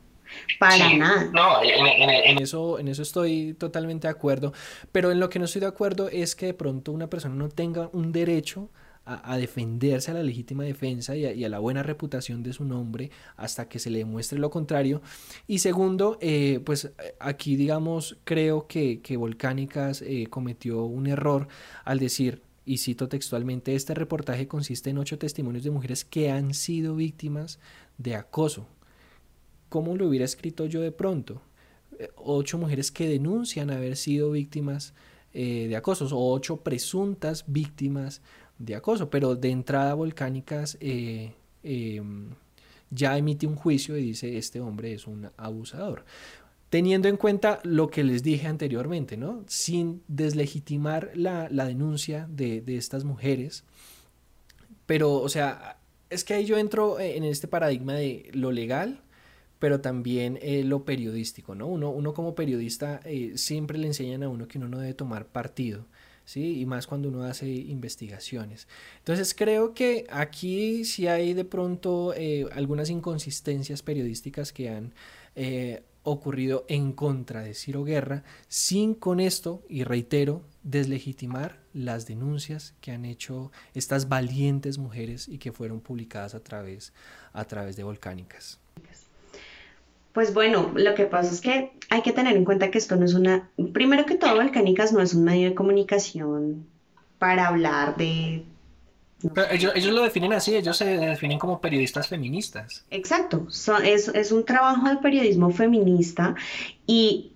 Para 0.59 0.93
nada. 0.95 1.31
No, 1.33 1.63
en, 1.63 2.39
eso, 2.39 2.79
en 2.79 2.89
eso 2.89 3.03
estoy 3.03 3.55
totalmente 3.55 4.07
de 4.07 4.13
acuerdo. 4.13 4.53
Pero 4.93 5.11
en 5.11 5.21
lo 5.21 5.29
que 5.29 5.39
no 5.39 5.45
estoy 5.45 5.61
de 5.61 5.67
acuerdo 5.67 6.09
es 6.09 6.37
que 6.37 6.47
de 6.47 6.55
pronto 6.55 6.93
una 6.93 7.09
persona 7.09 7.35
no 7.35 7.49
tenga 7.49 7.89
un 7.93 8.13
derecho 8.13 8.71
a, 9.07 9.37
defenderse 9.37 10.11
a 10.11 10.15
la 10.15 10.23
legítima 10.23 10.65
defensa 10.65 11.15
y 11.17 11.45
a, 11.45 11.49
la 11.49 11.59
buena 11.59 11.83
reputación 11.83 12.43
de 12.43 12.53
su 12.53 12.65
nombre 12.65 13.11
hasta 13.37 13.69
que 13.69 13.79
se 13.79 13.91
le 13.91 13.99
demuestre 13.99 14.39
lo 14.39 14.51
contrario. 14.51 15.03
Y 15.47 15.59
segundo, 15.59 16.19
eh, 16.21 16.61
pues 16.65 16.91
aquí 17.21 17.57
digamos, 17.57 18.17
creo 18.25 18.67
que, 18.67 19.01
que 19.01 19.17
Volcánicas 19.17 20.03
eh, 20.03 20.27
cometió 20.31 20.85
un 20.85 21.07
error 21.07 21.49
al 21.85 21.99
decir, 21.99 22.43
y 22.67 22.79
cito 22.79 23.09
textualmente, 23.09 23.75
este 23.75 23.95
reportaje 23.95 24.49
consiste 24.49 24.89
en 24.89 24.99
ocho 24.99 25.19
testimonios 25.19 25.65
de 25.65 25.71
mujeres 25.71 26.05
que 26.05 26.31
han 26.31 26.55
sido 26.55 26.97
víctimas 26.97 27.59
de 27.99 28.17
acoso. 28.17 28.67
¿Cómo 29.75 29.97
lo 29.97 30.07
hubiera 30.07 30.25
escrito 30.25 30.67
yo 30.67 30.83
de 30.83 30.93
pronto? 30.93 31.43
Eh, 31.99 32.09
ocho 32.15 32.59
mujeres 32.59 32.93
que 32.93 33.09
denuncian 33.09 33.71
haber 33.71 33.97
sido 33.97 34.31
víctimas 34.31 34.95
de 35.33 35.75
acosos 35.75 36.13
o 36.13 36.33
ocho 36.33 36.59
presuntas 36.59 37.43
víctimas 37.49 38.23
de 38.57 38.77
acoso, 38.77 39.11
pero 39.11 39.35
de 39.35 39.51
entrada 39.51 39.95
Volcánicas 39.95 40.79
eh, 40.81 41.33
em, 41.65 42.31
ya 42.91 43.19
emite 43.19 43.49
un 43.49 43.57
juicio 43.57 43.99
y 43.99 44.03
dice 44.05 44.39
este 44.39 44.61
hombre 44.61 44.95
es 44.95 45.09
un 45.09 45.29
abusador. 45.37 46.05
Teniendo 46.71 47.09
en 47.09 47.17
cuenta 47.17 47.59
lo 47.65 47.89
que 47.89 48.05
les 48.05 48.23
dije 48.23 48.47
anteriormente, 48.47 49.17
¿no? 49.17 49.43
Sin 49.49 50.03
deslegitimar 50.07 51.11
la, 51.17 51.49
denuncia 51.49 52.29
de, 52.31 52.63
estas 52.69 53.03
mujeres, 53.03 53.65
pero, 54.87 55.15
o 55.15 55.29
sea, 55.29 55.79
es 56.11 56.23
que 56.23 56.35
ahí 56.35 56.45
yo 56.45 56.59
entro 56.59 57.01
en 57.01 57.25
este 57.25 57.49
paradigma 57.49 57.95
de 57.95 58.31
lo 58.35 58.53
legal, 58.53 59.04
pero 59.59 59.81
también 59.81 60.39
eh, 60.43 60.65
lo 60.65 60.85
periodístico, 60.85 61.55
¿no? 61.55 61.67
Uno, 61.67 61.91
uno 61.91 62.15
como 62.15 62.35
periodista 62.35 63.01
eh, 63.05 63.33
siempre 63.37 63.79
le 63.79 63.87
enseñan 63.87 64.23
a 64.23 64.29
uno 64.29 64.49
que 64.49 64.59
uno 64.59 64.69
no 64.69 64.79
debe 64.79 64.95
tomar 64.95 65.27
partido. 65.27 65.87
¿sí? 66.25 66.61
Y 66.61 66.67
más 66.67 66.87
cuando 66.87 67.09
uno 67.09 67.25
hace 67.25 67.47
investigaciones. 67.47 68.67
Entonces 68.99 69.35
creo 69.35 69.75
que 69.75 70.07
aquí 70.11 70.85
sí 70.85 71.07
hay 71.07 71.35
de 71.35 71.45
pronto 71.45 72.15
eh, 72.17 72.47
algunas 72.53 72.89
inconsistencias 72.89 73.83
periodísticas 73.83 74.53
que 74.53 74.71
han 74.71 74.95
ocurrido 76.05 76.65
en 76.69 76.93
contra 76.93 77.43
de 77.43 77.55
Ciro 77.55 77.83
Guerra, 77.83 78.23
sin 78.47 78.95
con 78.95 79.21
esto, 79.21 79.65
y 79.69 79.85
reitero, 79.85 80.43
deslegitimar 80.63 81.59
las 81.73 82.07
denuncias 82.07 82.75
que 82.81 82.93
han 82.93 83.05
hecho 83.05 83.51
estas 83.73 84.09
valientes 84.09 84.79
mujeres 84.79 85.29
y 85.29 85.39
que 85.39 85.51
fueron 85.51 85.81
publicadas 85.81 86.35
a 86.35 86.41
través, 86.41 86.93
a 87.33 87.45
través 87.47 87.77
de 87.77 87.85
Volcánicas. 87.85 88.61
Pues 90.15 90.33
bueno, 90.33 90.71
lo 90.77 90.95
que 90.95 91.07
pasa 91.07 91.35
es 91.35 91.41
que 91.41 91.73
hay 91.91 92.03
que 92.03 92.13
tener 92.13 92.37
en 92.37 92.45
cuenta 92.45 92.71
que 92.71 92.79
esto 92.79 92.95
no 92.95 93.05
es 93.05 93.15
una, 93.15 93.51
primero 93.73 94.07
que 94.07 94.15
todo, 94.15 94.37
Volcánicas 94.37 94.93
no 94.93 95.01
es 95.01 95.13
un 95.13 95.25
medio 95.25 95.49
de 95.49 95.57
comunicación 95.57 96.69
para 97.19 97.49
hablar 97.49 97.97
de... 97.97 98.45
ellos, 99.51 99.85
lo 99.87 100.05
definen 100.05 100.33
así, 100.33 100.55
ellos 100.55 100.77
se 100.77 100.85
definen 100.85 101.41
como 101.41 101.61
periodistas 101.61 102.07
feministas. 102.07 102.85
Exacto, 102.93 103.49
es, 103.83 104.07
es 104.07 104.31
un 104.31 104.45
trabajo 104.45 104.89
de 104.89 104.99
periodismo 104.99 105.51
feminista 105.51 106.37
y 106.87 107.33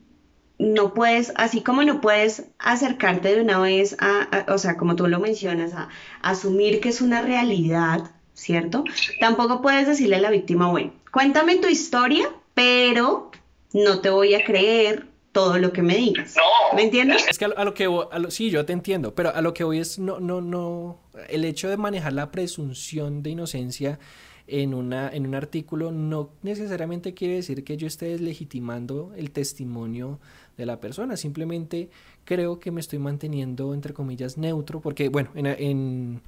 no 0.60 0.94
puedes, 0.94 1.32
así 1.34 1.62
como 1.62 1.82
no 1.82 2.00
puedes 2.00 2.44
acercarte 2.60 3.34
de 3.34 3.42
una 3.42 3.58
vez 3.58 3.96
a, 3.98 4.46
o 4.52 4.58
sea, 4.58 4.76
como 4.76 4.94
tú 4.94 5.08
lo 5.08 5.18
mencionas, 5.18 5.74
a, 5.74 5.88
a, 6.22 6.30
asumir 6.30 6.78
que 6.78 6.90
es 6.90 7.00
una 7.00 7.22
realidad, 7.22 8.12
¿cierto? 8.34 8.84
Tampoco 9.18 9.62
puedes 9.62 9.88
decirle 9.88 10.14
a 10.14 10.20
la 10.20 10.30
víctima, 10.30 10.70
bueno, 10.70 10.92
cuéntame 11.10 11.56
tu 11.56 11.66
historia 11.66 12.28
pero 12.58 13.30
no 13.72 14.00
te 14.00 14.10
voy 14.10 14.34
a 14.34 14.44
creer 14.44 15.06
todo 15.30 15.58
lo 15.58 15.72
que 15.72 15.80
me 15.80 15.94
digas. 15.94 16.34
¿Me 16.74 16.82
entiendes? 16.82 17.24
Es 17.28 17.38
que 17.38 17.44
a 17.44 17.64
lo, 17.64 17.72
que 17.72 17.88
sí, 18.30 18.50
yo 18.50 18.66
te 18.66 18.72
entiendo, 18.72 19.14
pero 19.14 19.32
a 19.32 19.40
lo 19.42 19.54
que 19.54 19.62
voy 19.62 19.78
es 19.78 20.00
no 20.00 20.18
no 20.18 20.40
no 20.40 20.98
el 21.28 21.44
hecho 21.44 21.68
de 21.68 21.76
manejar 21.76 22.14
la 22.14 22.32
presunción 22.32 23.22
de 23.22 23.30
inocencia 23.30 24.00
en 24.48 24.74
una 24.74 25.08
en 25.08 25.24
un 25.26 25.36
artículo 25.36 25.92
no 25.92 26.30
necesariamente 26.42 27.14
quiere 27.14 27.36
decir 27.36 27.62
que 27.62 27.76
yo 27.76 27.86
esté 27.86 28.06
deslegitimando 28.06 29.12
el 29.16 29.30
testimonio 29.30 30.18
de 30.56 30.66
la 30.66 30.80
persona, 30.80 31.16
simplemente 31.16 31.90
creo 32.24 32.58
que 32.58 32.72
me 32.72 32.80
estoy 32.80 32.98
manteniendo 32.98 33.72
entre 33.72 33.94
comillas 33.94 34.36
neutro 34.36 34.80
porque 34.80 35.10
bueno, 35.10 35.30
en 35.36 36.22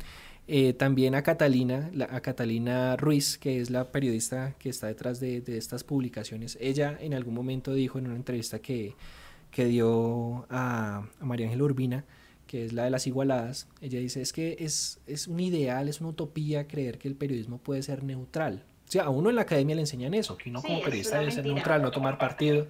eh, 0.53 0.73
también 0.73 1.15
a 1.15 1.23
Catalina, 1.23 1.93
a 2.11 2.21
Catalina 2.23 2.97
Ruiz, 2.97 3.39
que 3.39 3.61
es 3.61 3.71
la 3.71 3.93
periodista 3.93 4.57
que 4.59 4.69
está 4.69 4.89
detrás 4.89 5.21
de, 5.21 5.45
estas 5.47 5.85
publicaciones. 5.85 6.59
Ella 6.61 6.99
en 7.01 7.15
algún 7.15 7.35
momento 7.35 7.73
dijo 7.73 8.01
en 8.01 8.09
una 8.09 8.17
entrevista 8.17 8.59
que, 8.59 8.97
que 9.53 9.67
dio 9.67 10.47
a, 10.51 11.07
María 11.21 11.47
Ángela 11.47 11.63
Urbina, 11.63 12.05
que 12.49 12.65
es 12.65 12.73
la 12.73 12.83
de 12.83 12.91
las 12.91 13.07
igualadas, 13.07 13.69
ella 13.81 14.01
dice, 14.01 14.23
es 14.23 14.33
que 14.33 14.57
es, 14.59 14.99
es 15.07 15.29
un 15.29 15.39
ideal, 15.39 15.89
es 15.89 16.01
una 16.01 16.11
utopía 16.11 16.67
creer 16.67 16.99
que 16.99 17.07
el 17.07 17.15
periodismo 17.15 17.59
puede 17.59 17.85
ser 17.85 18.03
neutral. 18.03 18.65
O 18.89 18.91
sea, 18.91 19.05
a 19.05 19.11
uno 19.11 19.31
en 19.31 19.37
la 19.37 19.43
academia 19.43 19.77
le 19.77 19.83
enseñan 19.83 20.15
eso, 20.15 20.37
que 20.37 20.51
uno 20.51 20.63
como 20.63 20.83
periodista 20.83 21.21
debe 21.21 21.31
ser 21.31 21.47
neutral, 21.47 21.81
no 21.81 21.93
tomar 21.93 22.19
partido. 22.19 22.67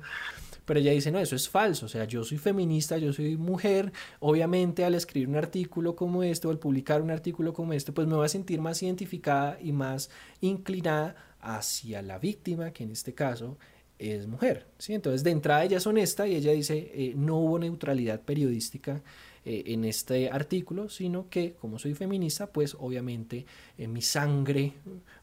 Pero 0.70 0.78
ella 0.78 0.92
dice, 0.92 1.10
no, 1.10 1.18
eso 1.18 1.34
es 1.34 1.48
falso, 1.48 1.86
o 1.86 1.88
sea, 1.88 2.04
yo 2.04 2.22
soy 2.22 2.38
feminista, 2.38 2.96
yo 2.96 3.12
soy 3.12 3.36
mujer, 3.36 3.92
obviamente 4.20 4.84
al 4.84 4.94
escribir 4.94 5.28
un 5.28 5.34
artículo 5.34 5.96
como 5.96 6.22
este 6.22 6.46
o 6.46 6.52
al 6.52 6.60
publicar 6.60 7.02
un 7.02 7.10
artículo 7.10 7.52
como 7.52 7.72
este, 7.72 7.90
pues 7.90 8.06
me 8.06 8.14
voy 8.14 8.24
a 8.24 8.28
sentir 8.28 8.60
más 8.60 8.80
identificada 8.80 9.58
y 9.60 9.72
más 9.72 10.10
inclinada 10.40 11.16
hacia 11.40 12.02
la 12.02 12.20
víctima, 12.20 12.72
que 12.72 12.84
en 12.84 12.92
este 12.92 13.14
caso 13.14 13.58
es 13.98 14.28
mujer. 14.28 14.68
¿sí? 14.78 14.94
Entonces, 14.94 15.24
de 15.24 15.32
entrada 15.32 15.64
ella 15.64 15.78
es 15.78 15.86
honesta 15.88 16.28
y 16.28 16.36
ella 16.36 16.52
dice, 16.52 16.92
eh, 16.94 17.14
no 17.16 17.38
hubo 17.38 17.58
neutralidad 17.58 18.20
periodística 18.20 19.02
eh, 19.42 19.62
en 19.72 19.86
este 19.86 20.28
artículo, 20.28 20.90
sino 20.90 21.30
que 21.30 21.54
como 21.54 21.78
soy 21.78 21.94
feminista, 21.94 22.52
pues 22.52 22.76
obviamente 22.78 23.46
eh, 23.78 23.88
mi 23.88 24.02
sangre 24.02 24.74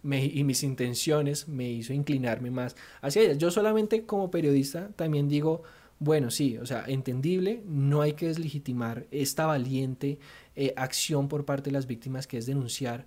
y 0.03 0.43
mis 0.43 0.63
intenciones 0.63 1.47
me 1.47 1.69
hizo 1.69 1.93
inclinarme 1.93 2.49
más 2.49 2.75
hacia 3.01 3.21
ella. 3.21 3.33
Yo 3.33 3.51
solamente 3.51 4.07
como 4.07 4.31
periodista 4.31 4.89
también 4.95 5.29
digo, 5.29 5.61
bueno, 5.99 6.31
sí, 6.31 6.57
o 6.57 6.65
sea, 6.65 6.83
entendible, 6.87 7.61
no 7.67 8.01
hay 8.01 8.13
que 8.13 8.25
deslegitimar 8.25 9.05
esta 9.11 9.45
valiente 9.45 10.17
eh, 10.55 10.73
acción 10.77 11.27
por 11.27 11.45
parte 11.45 11.65
de 11.65 11.73
las 11.73 11.85
víctimas 11.85 12.25
que 12.25 12.39
es 12.39 12.47
denunciar 12.47 13.05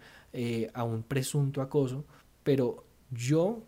a 0.75 0.85
un 0.85 1.03
presunto 1.03 1.61
acoso, 1.61 2.05
pero 2.45 2.85
yo, 3.11 3.65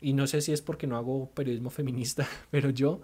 y 0.00 0.14
no 0.14 0.26
sé 0.26 0.40
si 0.40 0.50
es 0.50 0.62
porque 0.62 0.88
no 0.88 0.96
hago 0.96 1.30
periodismo 1.30 1.70
feminista, 1.70 2.26
pero 2.50 2.70
yo 2.70 3.02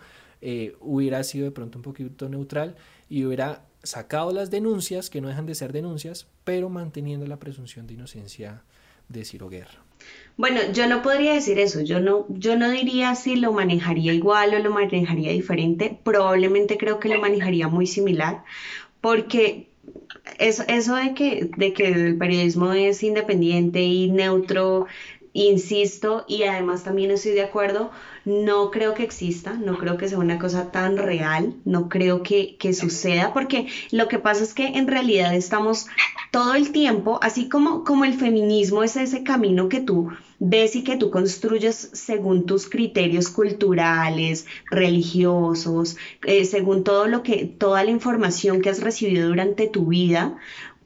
hubiera 0.80 1.22
sido 1.22 1.44
de 1.44 1.52
pronto 1.52 1.78
un 1.78 1.82
poquito 1.82 2.28
neutral 2.28 2.74
y 3.12 3.26
hubiera 3.26 3.66
sacado 3.82 4.32
las 4.32 4.50
denuncias, 4.50 5.10
que 5.10 5.20
no 5.20 5.28
dejan 5.28 5.44
de 5.44 5.54
ser 5.54 5.74
denuncias, 5.74 6.26
pero 6.44 6.70
manteniendo 6.70 7.26
la 7.26 7.38
presunción 7.38 7.86
de 7.86 7.92
inocencia 7.92 8.62
de 9.10 9.26
Ciro 9.26 9.50
Guerra. 9.50 9.84
Bueno, 10.38 10.60
yo 10.72 10.86
no 10.86 11.02
podría 11.02 11.34
decir 11.34 11.58
eso, 11.58 11.82
yo 11.82 12.00
no, 12.00 12.24
yo 12.30 12.56
no 12.56 12.70
diría 12.70 13.14
si 13.14 13.36
lo 13.36 13.52
manejaría 13.52 14.14
igual 14.14 14.54
o 14.54 14.58
lo 14.60 14.70
manejaría 14.70 15.30
diferente, 15.30 15.98
probablemente 16.02 16.78
creo 16.78 16.98
que 17.00 17.10
lo 17.10 17.20
manejaría 17.20 17.68
muy 17.68 17.86
similar, 17.86 18.44
porque 19.02 19.68
eso, 20.38 20.64
eso 20.68 20.96
de, 20.96 21.12
que, 21.12 21.50
de 21.54 21.74
que 21.74 21.88
el 21.88 22.16
periodismo 22.16 22.72
es 22.72 23.02
independiente 23.02 23.82
y 23.82 24.10
neutro, 24.10 24.86
insisto, 25.32 26.24
y 26.28 26.42
además 26.42 26.84
también 26.84 27.10
estoy 27.10 27.32
de 27.32 27.42
acuerdo, 27.42 27.90
no 28.24 28.70
creo 28.70 28.94
que 28.94 29.02
exista, 29.02 29.54
no 29.54 29.78
creo 29.78 29.96
que 29.96 30.08
sea 30.08 30.18
una 30.18 30.38
cosa 30.38 30.70
tan 30.70 30.96
real, 30.96 31.54
no 31.64 31.88
creo 31.88 32.22
que, 32.22 32.56
que 32.58 32.72
suceda, 32.72 33.32
porque 33.32 33.66
lo 33.90 34.08
que 34.08 34.18
pasa 34.18 34.42
es 34.42 34.54
que 34.54 34.66
en 34.66 34.86
realidad 34.86 35.34
estamos 35.34 35.86
todo 36.30 36.54
el 36.54 36.72
tiempo, 36.72 37.18
así 37.22 37.48
como, 37.48 37.84
como 37.84 38.04
el 38.04 38.14
feminismo 38.14 38.82
es 38.82 38.96
ese 38.96 39.22
camino 39.22 39.68
que 39.68 39.80
tú 39.80 40.08
ves 40.38 40.74
y 40.74 40.82
que 40.82 40.96
tú 40.96 41.10
construyes 41.10 41.90
según 41.92 42.46
tus 42.46 42.68
criterios 42.68 43.28
culturales, 43.28 44.46
religiosos, 44.70 45.96
eh, 46.24 46.44
según 46.44 46.84
todo 46.84 47.06
lo 47.06 47.22
que, 47.22 47.44
toda 47.46 47.84
la 47.84 47.90
información 47.90 48.60
que 48.60 48.70
has 48.70 48.80
recibido 48.80 49.28
durante 49.28 49.68
tu 49.68 49.86
vida, 49.86 50.36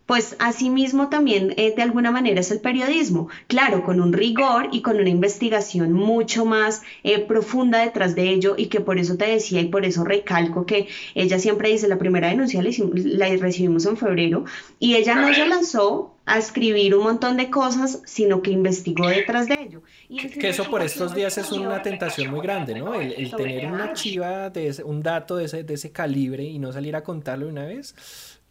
pues 0.06 0.36
asimismo 0.38 1.08
también 1.08 1.52
eh, 1.56 1.74
de 1.74 1.82
alguna 1.82 2.12
manera 2.12 2.40
es 2.40 2.50
el 2.52 2.60
periodismo, 2.60 3.28
claro, 3.48 3.82
con 3.82 4.00
un 4.00 4.12
rigor 4.12 4.68
y 4.70 4.80
con 4.80 4.98
una 4.98 5.10
investigación 5.10 5.92
mucho 5.92 6.44
más 6.44 6.82
eh, 7.02 7.18
profunda 7.18 7.80
detrás 7.80 8.14
de 8.14 8.30
ello 8.30 8.54
y 8.56 8.66
que 8.66 8.80
por 8.80 8.98
eso 8.98 9.16
te 9.16 9.26
decía 9.26 9.60
y 9.60 9.66
por 9.66 9.84
eso 9.84 10.04
recalco 10.04 10.64
que 10.64 10.88
ella 11.14 11.38
siempre 11.38 11.70
dice, 11.70 11.88
la 11.88 11.98
primera 11.98 12.28
denuncia 12.28 12.62
la, 12.62 13.28
recibimos 13.36 13.84
en 13.86 13.96
febrero 13.96 14.44
y 14.78 14.94
ella 14.94 15.16
no 15.16 15.34
se 15.34 15.46
lanzó 15.46 16.12
a 16.24 16.38
escribir 16.38 16.94
un 16.94 17.04
montón 17.04 17.36
de 17.36 17.50
cosas, 17.50 18.02
sino 18.04 18.42
que 18.42 18.50
investigó 18.50 19.08
detrás 19.08 19.46
de 19.46 19.54
ello. 19.60 19.82
que, 20.08 20.48
eso 20.48 20.68
por 20.68 20.82
estos 20.82 21.14
días 21.14 21.38
es 21.38 21.52
una 21.52 21.82
tentación 21.82 22.32
muy 22.32 22.40
grande, 22.40 22.74
¿no? 22.74 22.94
El, 22.94 23.30
tener 23.30 23.66
una 23.70 23.92
chiva, 23.92 24.50
de 24.50 24.82
un 24.84 25.02
dato 25.02 25.36
de 25.36 25.44
ese, 25.44 25.62
de 25.62 25.74
ese 25.74 25.92
calibre 25.92 26.42
y 26.42 26.58
no 26.58 26.72
salir 26.72 26.96
a 26.96 27.04
contarlo 27.04 27.48
una 27.48 27.64
vez 27.64 27.94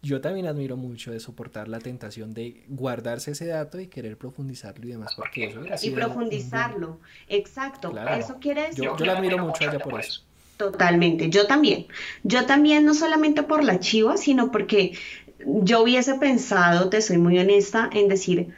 yo 0.02 0.20
también 0.20 0.46
admiro 0.46 0.76
mucho 0.76 1.10
de 1.10 1.20
soportar 1.20 1.68
la 1.68 1.78
tentación 1.78 2.34
de 2.34 2.64
guardarse 2.68 3.32
ese 3.32 3.46
dato 3.46 3.80
y 3.80 3.88
querer 3.88 4.16
profundizarlo 4.16 4.86
y 4.86 4.90
demás, 4.90 5.14
porque 5.16 5.46
eso 5.46 5.60
Y 5.82 5.90
profundizarlo, 5.90 7.00
exacto. 7.28 7.92
Eso 8.10 8.38
quiere 8.38 8.68
decir... 8.68 8.84
Yo, 8.84 8.96
yo 8.96 9.04
la 9.04 9.18
admiro 9.18 9.38
mucho 9.38 9.64
a 9.64 9.72
ella 9.72 9.78
por 9.78 10.00
eso. 10.00 10.22
Totalmente, 10.56 11.28
yo 11.28 11.46
también. 11.46 11.86
Yo 12.22 12.46
también, 12.46 12.84
no 12.84 12.94
solamente 12.94 13.42
por 13.42 13.62
la 13.62 13.78
chiva, 13.78 14.16
sino 14.16 14.50
porque 14.50 14.96
yo 15.44 15.82
hubiese 15.82 16.14
pensado, 16.14 16.88
te 16.88 17.02
soy 17.02 17.18
muy 17.18 17.38
honesta, 17.38 17.90
en 17.92 18.08
decir, 18.08 18.54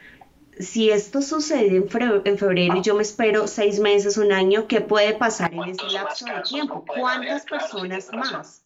si 0.61 0.91
esto 0.91 1.23
sucede 1.23 1.77
en 1.77 2.39
febrero 2.39 2.77
y 2.77 2.83
yo 2.83 2.95
me 2.95 3.03
espero 3.03 3.47
seis 3.47 3.81
meses, 3.81 4.17
un 4.17 4.33
año, 4.33 4.67
¿qué 4.67 4.81
puede 4.81 5.15
pasar 5.15 5.53
en 5.55 5.65
ese 5.65 5.87
lapso 5.91 6.27
de 6.27 6.43
tiempo? 6.43 6.85
¿Cuántas 6.87 7.45
personas 7.45 8.11
más? 8.13 8.63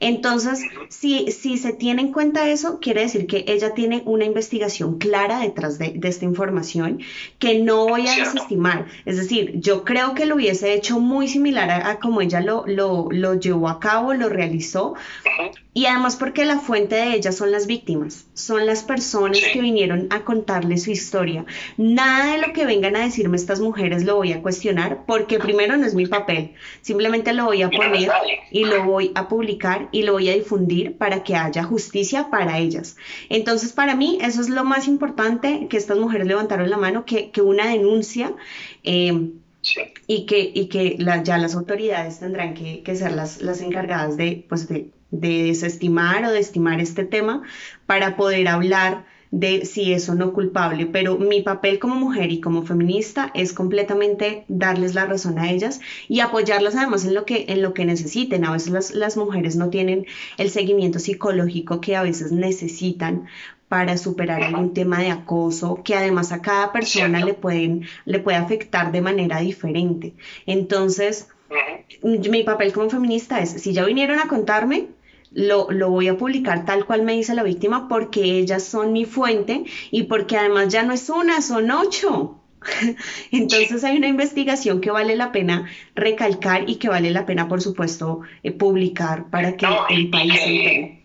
Entonces, 0.00 0.60
si, 0.88 1.30
si 1.30 1.56
se 1.56 1.72
tiene 1.72 2.02
en 2.02 2.12
cuenta 2.12 2.48
eso, 2.50 2.78
quiere 2.80 3.02
decir 3.02 3.26
que 3.26 3.44
ella 3.48 3.74
tiene 3.74 4.02
una 4.04 4.24
investigación 4.24 4.98
clara 4.98 5.38
detrás 5.38 5.78
de, 5.78 5.98
esta 6.02 6.24
información 6.24 7.00
que 7.38 7.58
no 7.60 7.86
voy 7.86 8.06
a 8.06 8.16
desestimar. 8.16 8.86
Es 9.04 9.16
decir, 9.16 9.60
yo 9.60 9.84
creo 9.84 10.14
que 10.14 10.26
lo 10.26 10.34
hubiese 10.36 10.74
hecho 10.74 10.98
muy 11.00 11.28
similar 11.28 11.70
a, 11.70 11.98
como 11.98 12.20
ella 12.20 12.40
lo, 12.40 12.64
lo, 12.66 13.08
lo, 13.10 13.34
llevó 13.34 13.68
a 13.68 13.80
cabo, 13.80 14.14
lo 14.14 14.28
realizó, 14.28 14.94
y 15.74 15.86
además 15.86 16.14
porque 16.14 16.44
la 16.44 16.60
fuente 16.60 16.94
de 16.94 17.14
ellas 17.14 17.36
son 17.36 17.50
las 17.50 17.66
víctimas, 17.66 18.26
son 18.32 18.64
las 18.64 18.84
personas 18.84 19.40
que 19.52 19.60
vinieron 19.60 20.06
a 20.10 20.24
contarle 20.24 20.78
su 20.78 20.92
historia. 20.92 21.44
Nada 21.76 22.32
de 22.32 22.46
lo 22.46 22.52
que 22.52 22.64
vengan 22.64 22.94
a 22.94 23.00
decirme 23.00 23.36
estas 23.36 23.58
mujeres 23.58 24.04
lo 24.04 24.14
voy 24.14 24.32
a 24.32 24.40
cuestionar 24.40 25.04
porque 25.04 25.40
primero 25.40 25.76
no 25.76 25.84
es 25.84 25.94
mi 25.94 26.06
papel, 26.06 26.52
simplemente 26.80 27.32
lo 27.32 27.46
voy 27.46 27.62
a 27.62 27.70
poner 27.70 28.08
y 28.52 28.64
lo 28.64 28.84
voy 28.84 29.10
a 29.16 29.26
publicar 29.28 29.88
y 29.90 30.02
lo 30.02 30.12
voy 30.12 30.30
a 30.30 30.34
difundir 30.34 30.96
para 30.96 31.24
que 31.24 31.34
haya 31.34 31.64
justicia 31.64 32.30
para 32.30 32.58
ellas. 32.58 32.96
Entonces 33.28 33.72
para 33.72 33.96
mí 33.96 34.18
eso 34.22 34.40
es 34.40 34.48
lo 34.48 34.64
más 34.64 34.86
importante 34.86 35.66
que 35.68 35.76
estas 35.76 35.98
mujeres 35.98 36.28
levantaron 36.28 36.70
la 36.70 36.76
mano, 36.76 37.04
que, 37.04 37.32
una 37.42 37.66
denuncia. 37.66 38.32
Eh, 38.84 39.30
y 40.06 40.26
que, 40.26 40.52
y 40.54 40.66
que 40.66 40.98
ya 41.24 41.38
las 41.38 41.54
autoridades 41.54 42.20
tendrán 42.20 42.52
que, 42.52 42.82
ser 42.94 43.12
las, 43.12 43.40
las 43.40 43.62
encargadas 43.62 44.18
de, 44.18 44.44
pues 44.46 44.68
de 44.68 44.90
de 45.10 45.44
desestimar 45.44 46.24
o 46.24 46.30
de 46.30 46.40
estimar 46.40 46.80
este 46.80 47.04
tema 47.04 47.42
para 47.86 48.16
poder 48.16 48.48
hablar 48.48 49.04
de 49.34 49.64
si 49.64 49.92
es 49.92 50.08
o 50.08 50.14
no 50.14 50.32
culpable, 50.32 50.86
pero 50.86 51.18
mi 51.18 51.42
papel 51.42 51.80
como 51.80 51.96
mujer 51.96 52.30
y 52.30 52.40
como 52.40 52.64
feminista 52.64 53.32
es 53.34 53.52
completamente 53.52 54.44
darles 54.46 54.94
la 54.94 55.06
razón 55.06 55.40
a 55.40 55.50
ellas 55.50 55.80
y 56.08 56.20
apoyarlas 56.20 56.76
además 56.76 57.04
en 57.04 57.14
lo 57.14 57.24
que, 57.24 57.46
en 57.48 57.60
lo 57.60 57.74
que 57.74 57.84
necesiten. 57.84 58.44
A 58.44 58.52
veces 58.52 58.70
las, 58.70 58.94
las 58.94 59.16
mujeres 59.16 59.56
no 59.56 59.70
tienen 59.70 60.06
el 60.38 60.50
seguimiento 60.50 61.00
psicológico 61.00 61.80
que 61.80 61.96
a 61.96 62.04
veces 62.04 62.30
necesitan 62.30 63.26
para 63.66 63.96
superar 63.96 64.40
algún 64.40 64.72
tema 64.72 65.00
de 65.00 65.10
acoso 65.10 65.80
que 65.82 65.96
además 65.96 66.30
a 66.30 66.40
cada 66.40 66.70
persona 66.70 67.24
le, 67.24 67.34
pueden, 67.34 67.88
le 68.04 68.20
puede 68.20 68.36
afectar 68.36 68.92
de 68.92 69.00
manera 69.00 69.40
diferente. 69.40 70.14
Entonces, 70.46 71.26
mi 72.02 72.42
papel 72.42 72.72
como 72.72 72.90
feminista 72.90 73.40
es, 73.40 73.50
si 73.50 73.72
ya 73.72 73.84
vinieron 73.84 74.18
a 74.18 74.28
contarme, 74.28 74.88
lo, 75.34 75.66
voy 75.90 76.08
a 76.08 76.16
publicar 76.16 76.64
tal 76.64 76.86
cual 76.86 77.02
me 77.02 77.14
dice 77.14 77.34
la 77.34 77.42
víctima 77.42 77.88
porque 77.88 78.22
ellas 78.22 78.62
son 78.62 78.92
mi 78.92 79.04
fuente 79.04 79.64
y 79.90 80.04
porque 80.04 80.36
además 80.36 80.68
ya 80.68 80.82
no 80.82 80.92
es 80.92 81.08
una, 81.10 81.42
son 81.42 81.70
ocho. 81.70 82.40
Entonces 83.30 83.84
hay 83.84 83.96
una 83.96 84.08
investigación 84.08 84.80
que 84.80 84.90
vale 84.90 85.16
la 85.16 85.32
pena 85.32 85.68
recalcar 85.94 86.68
y 86.68 86.76
que 86.76 86.88
vale 86.88 87.10
la 87.10 87.26
pena, 87.26 87.48
por 87.48 87.60
supuesto, 87.60 88.22
eh, 88.42 88.52
publicar 88.52 89.28
para 89.30 89.56
que 89.56 89.66
el 89.90 90.10
país 90.10 90.40
se 90.40 91.04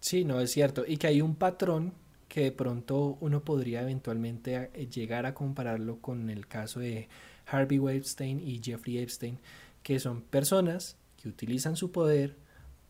Sí, 0.00 0.24
no, 0.24 0.40
es 0.40 0.52
cierto. 0.52 0.84
Y 0.86 0.96
que 0.96 1.08
hay 1.08 1.20
un 1.20 1.34
patrón 1.34 1.92
que 2.28 2.42
de 2.42 2.52
pronto 2.52 3.18
uno 3.20 3.42
podría 3.42 3.82
eventualmente 3.82 4.70
eh, 4.74 4.86
llegar 4.88 5.26
a 5.26 5.34
compararlo 5.34 6.00
con 6.00 6.30
el 6.30 6.46
caso 6.46 6.80
de 6.80 7.08
Harvey 7.46 7.78
Weinstein 7.78 8.40
y 8.40 8.60
Jeffrey 8.62 8.98
Epstein, 8.98 9.38
que 9.86 10.00
son 10.00 10.20
personas 10.20 10.96
que 11.16 11.28
utilizan 11.28 11.76
su 11.76 11.92
poder 11.92 12.34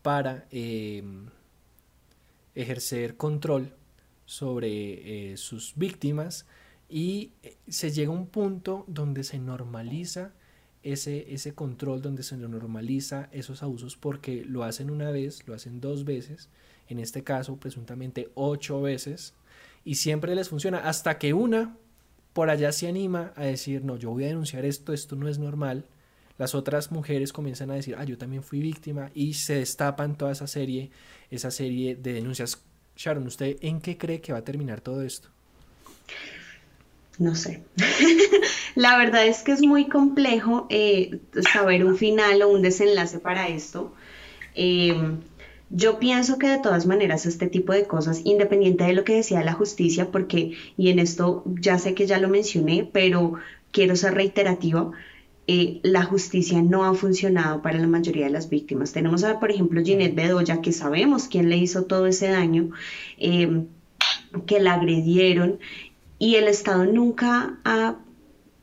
para 0.01 0.47
em, 0.51 1.27
ejercer 2.55 3.19
control 3.19 3.75
sobre 4.25 5.33
eh, 5.33 5.37
sus 5.37 5.75
víctimas 5.77 6.47
y 6.89 7.33
eh, 7.43 7.59
se 7.69 7.91
llega 7.91 8.09
a 8.09 8.15
un 8.15 8.29
punto 8.29 8.87
donde 8.89 9.25
se 9.25 9.39
normaliza 9.39 10.33
ese, 10.83 11.35
ese 11.35 11.55
control, 11.55 12.01
donde 12.01 12.23
se 12.23 12.39
normaliza 12.39 13.29
esos 13.31 13.63
abusos 13.63 13.99
porque 13.99 14.47
lo 14.47 14.65
hacen 14.65 14.89
una 14.89 15.11
vez, 15.11 15.47
lo 15.47 15.53
hacen 15.53 15.83
dos 15.83 16.07
veces, 16.07 16.49
en 16.89 16.99
este 16.99 17.23
caso 17.23 17.59
presuntamente 17.59 18.31
ocho 18.33 18.81
veces, 18.81 19.35
y 19.85 19.97
siempre 19.97 20.35
les 20.35 20.49
funciona 20.49 20.79
hasta 20.79 21.19
que 21.19 21.35
una 21.35 21.77
por 22.33 22.49
allá 22.49 22.73
se 22.73 22.89
anima 22.89 23.35
a 23.37 23.45
decir, 23.45 23.85
no, 23.85 23.99
yo 23.99 24.13
voy 24.13 24.25
a 24.25 24.29
denunciar 24.29 24.65
esto, 24.65 24.95
esto 24.95 25.15
no 25.15 25.29
es 25.29 25.39
normal, 25.39 25.85
las 26.39 26.55
otras 26.55 26.93
mujeres 26.93 27.33
comienzan 27.33 27.71
a 27.71 27.75
decir, 27.75 27.97
ah, 27.99 28.05
yo 28.05 28.19
también 28.19 28.43
fui 28.43 28.61
víctima 28.61 29.11
y 29.15 29.35
se 29.35 29.57
destapan 29.57 30.17
toda 30.17 30.33
esa 30.33 30.47
serie, 30.47 30.91
esa 31.31 31.51
serie 31.51 31.97
de 31.97 32.13
denuncias. 32.13 32.63
Sharon, 32.97 33.27
¿usted 33.27 33.57
en 33.61 33.81
qué 33.81 33.99
cree 33.99 34.21
que 34.21 34.33
va 34.33 34.39
a 34.39 34.45
terminar 34.45 34.81
todo 34.81 35.03
esto? 35.03 35.29
No 37.19 37.35
sé. 37.35 37.63
La 38.75 38.99
verdad 38.99 39.27
es 39.27 39.43
que 39.43 39.53
es 39.53 39.63
muy 39.63 39.89
complejo 39.89 40.67
eh, 40.69 41.19
saber 41.53 41.85
un 41.85 41.97
final 41.97 42.43
o 42.43 42.49
un 42.51 42.63
desenlace 42.63 43.19
para 43.19 43.49
esto. 43.49 43.95
Em, 44.55 45.21
yo 45.71 45.99
pienso 45.99 46.39
que 46.39 46.49
de 46.49 46.59
todas 46.59 46.87
maneras 46.87 47.27
este 47.27 47.49
tipo 47.49 47.73
de 47.73 47.87
cosas, 47.87 48.21
independiente 48.25 48.85
de 48.85 48.93
lo 48.93 49.05
que 49.05 49.17
decía 49.17 49.43
la 49.43 49.55
justicia, 49.55 50.11
porque, 50.11 50.53
y 50.77 50.91
en 50.91 50.99
esto 50.99 51.43
ya 51.47 51.79
sé 51.79 51.95
que 51.95 52.07
ya 52.07 52.19
lo 52.19 52.29
mencioné, 52.29 52.89
pero 52.91 53.35
quiero 53.73 53.97
ser 53.97 54.15
reiterativa, 54.15 54.93
eh, 55.49 55.81
la 55.83 56.05
justicia 56.05 56.61
no 56.63 56.85
ha 56.85 56.95
funcionado 56.95 57.63
para 57.63 57.79
la 57.79 57.87
mayoría 57.87 58.25
de 58.25 58.31
las 58.33 58.51
víctimas. 58.51 58.93
Tenemos, 58.93 59.23
a, 59.25 59.39
por 59.39 59.51
ejemplo, 59.51 59.83
Ginette 59.83 60.15
Bedoya, 60.15 60.61
que 60.61 60.73
sabemos 60.73 61.29
quién 61.29 61.49
le 61.49 61.57
hizo 61.57 61.85
todo 61.85 62.07
ese 62.07 62.29
daño, 62.29 62.71
em, 63.19 63.67
que 64.47 64.61
la 64.61 64.75
agredieron 64.75 65.59
y 66.19 66.37
el 66.37 66.49
Estado 66.49 66.85
nunca 66.87 67.59
ha, 67.65 67.97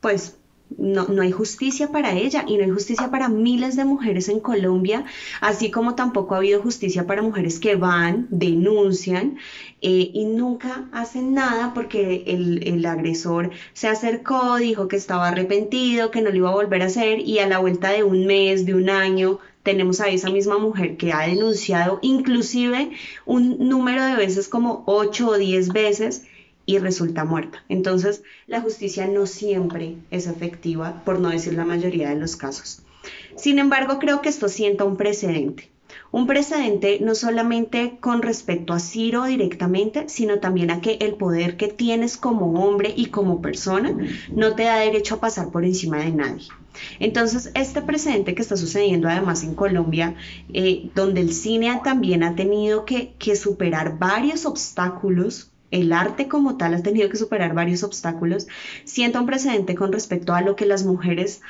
pues, 0.00 0.36
no, 0.78 1.06
no, 1.08 1.22
hay 1.22 1.30
justicia 1.30 1.92
para 1.92 2.14
ella 2.14 2.44
y 2.46 2.56
no 2.56 2.64
hay 2.64 2.70
justicia 2.70 3.10
para 3.10 3.28
miles 3.28 3.76
de 3.76 3.84
mujeres 3.84 4.28
en 4.28 4.40
Colombia, 4.40 5.04
así 5.40 5.70
como 5.70 5.94
tampoco 5.94 6.34
ha 6.34 6.38
habido 6.38 6.60
justicia 6.60 7.06
para 7.06 7.22
mujeres 7.22 7.58
que 7.58 7.76
van, 7.76 8.26
denuncian 8.30 9.38
eh, 9.82 10.10
y 10.12 10.24
nunca 10.24 10.88
hacen 10.92 11.34
nada 11.34 11.72
porque 11.74 12.24
el, 12.26 12.66
el, 12.66 12.86
agresor 12.86 13.50
se 13.72 13.88
acercó, 13.88 14.56
dijo 14.56 14.88
que 14.88 14.96
estaba 14.96 15.28
arrepentido, 15.28 16.10
que 16.10 16.20
no 16.20 16.30
lo 16.30 16.36
iba 16.36 16.50
a 16.50 16.54
volver 16.54 16.82
a 16.82 16.86
hacer 16.86 17.20
y 17.20 17.38
a 17.38 17.46
la 17.46 17.58
vuelta 17.58 17.90
de 17.90 18.02
un 18.02 18.26
mes, 18.26 18.66
de 18.66 18.74
un 18.74 18.90
año, 18.90 19.38
tenemos 19.62 20.00
a 20.00 20.08
esa 20.08 20.30
misma 20.30 20.58
mujer 20.58 20.96
que 20.96 21.12
ha 21.12 21.26
denunciado 21.26 21.98
inclusive 22.02 22.90
un 23.24 23.56
número 23.68 24.04
de 24.04 24.14
veces 24.14 24.48
como 24.48 24.84
8 24.86 25.28
o 25.28 25.38
10 25.38 25.72
veces 25.72 26.24
y 26.66 26.78
resulta 26.78 27.24
muerta. 27.24 27.64
Entonces, 27.68 28.22
la 28.46 28.60
justicia 28.60 29.06
no 29.06 29.26
siempre 29.26 29.96
es 30.10 30.26
efectiva, 30.26 31.02
por 31.04 31.20
no 31.20 31.30
decir 31.30 31.54
la 31.54 31.64
mayoría 31.64 32.08
de 32.08 32.16
los 32.16 32.36
casos. 32.36 32.82
Sin 33.36 33.58
embargo, 33.58 33.98
creo 33.98 34.22
que 34.22 34.28
esto 34.28 34.48
sienta 34.48 34.84
un 34.84 34.96
precedente. 34.96 35.70
Un 36.10 36.26
precedente 36.26 36.98
no 37.00 37.14
solamente 37.14 37.98
con 38.00 38.22
respecto 38.22 38.72
a 38.72 38.78
Ciro 38.78 39.24
directamente, 39.24 40.08
sino 40.08 40.38
también 40.38 40.70
a 40.70 40.80
que 40.80 40.92
el 41.00 41.14
poder 41.14 41.56
que 41.56 41.68
tienes 41.68 42.16
como 42.16 42.64
hombre 42.64 42.92
y 42.96 43.06
como 43.06 43.42
persona 43.42 43.96
no 44.32 44.54
te 44.54 44.64
da 44.64 44.76
derecho 44.76 45.16
a 45.16 45.20
pasar 45.20 45.50
por 45.50 45.64
encima 45.64 45.98
de 45.98 46.12
nadie. 46.12 46.46
Entonces, 47.00 47.50
este 47.54 47.82
precedente 47.82 48.34
que 48.34 48.42
está 48.42 48.56
sucediendo 48.56 49.08
además 49.08 49.42
en 49.44 49.54
Colombia, 49.54 50.14
eh, 50.52 50.90
donde 50.94 51.20
el 51.20 51.32
cine 51.32 51.80
también 51.82 52.22
ha 52.22 52.34
tenido 52.34 52.84
que, 52.84 53.14
que 53.18 53.36
superar 53.36 53.98
varios 53.98 54.46
obstáculos 54.46 55.50
el 55.74 55.92
arte 55.92 56.28
como 56.28 56.56
tal 56.56 56.74
ha 56.74 56.82
tenido 56.82 57.08
que 57.10 57.16
superar 57.16 57.52
varios 57.52 57.82
obstáculos, 57.82 58.46
sienta 58.84 59.20
un 59.20 59.26
precedente 59.26 59.74
con 59.74 59.92
respecto 59.92 60.34
a 60.34 60.40
lo 60.40 60.54
que 60.54 60.66
las 60.66 60.84
mujeres 60.84 61.42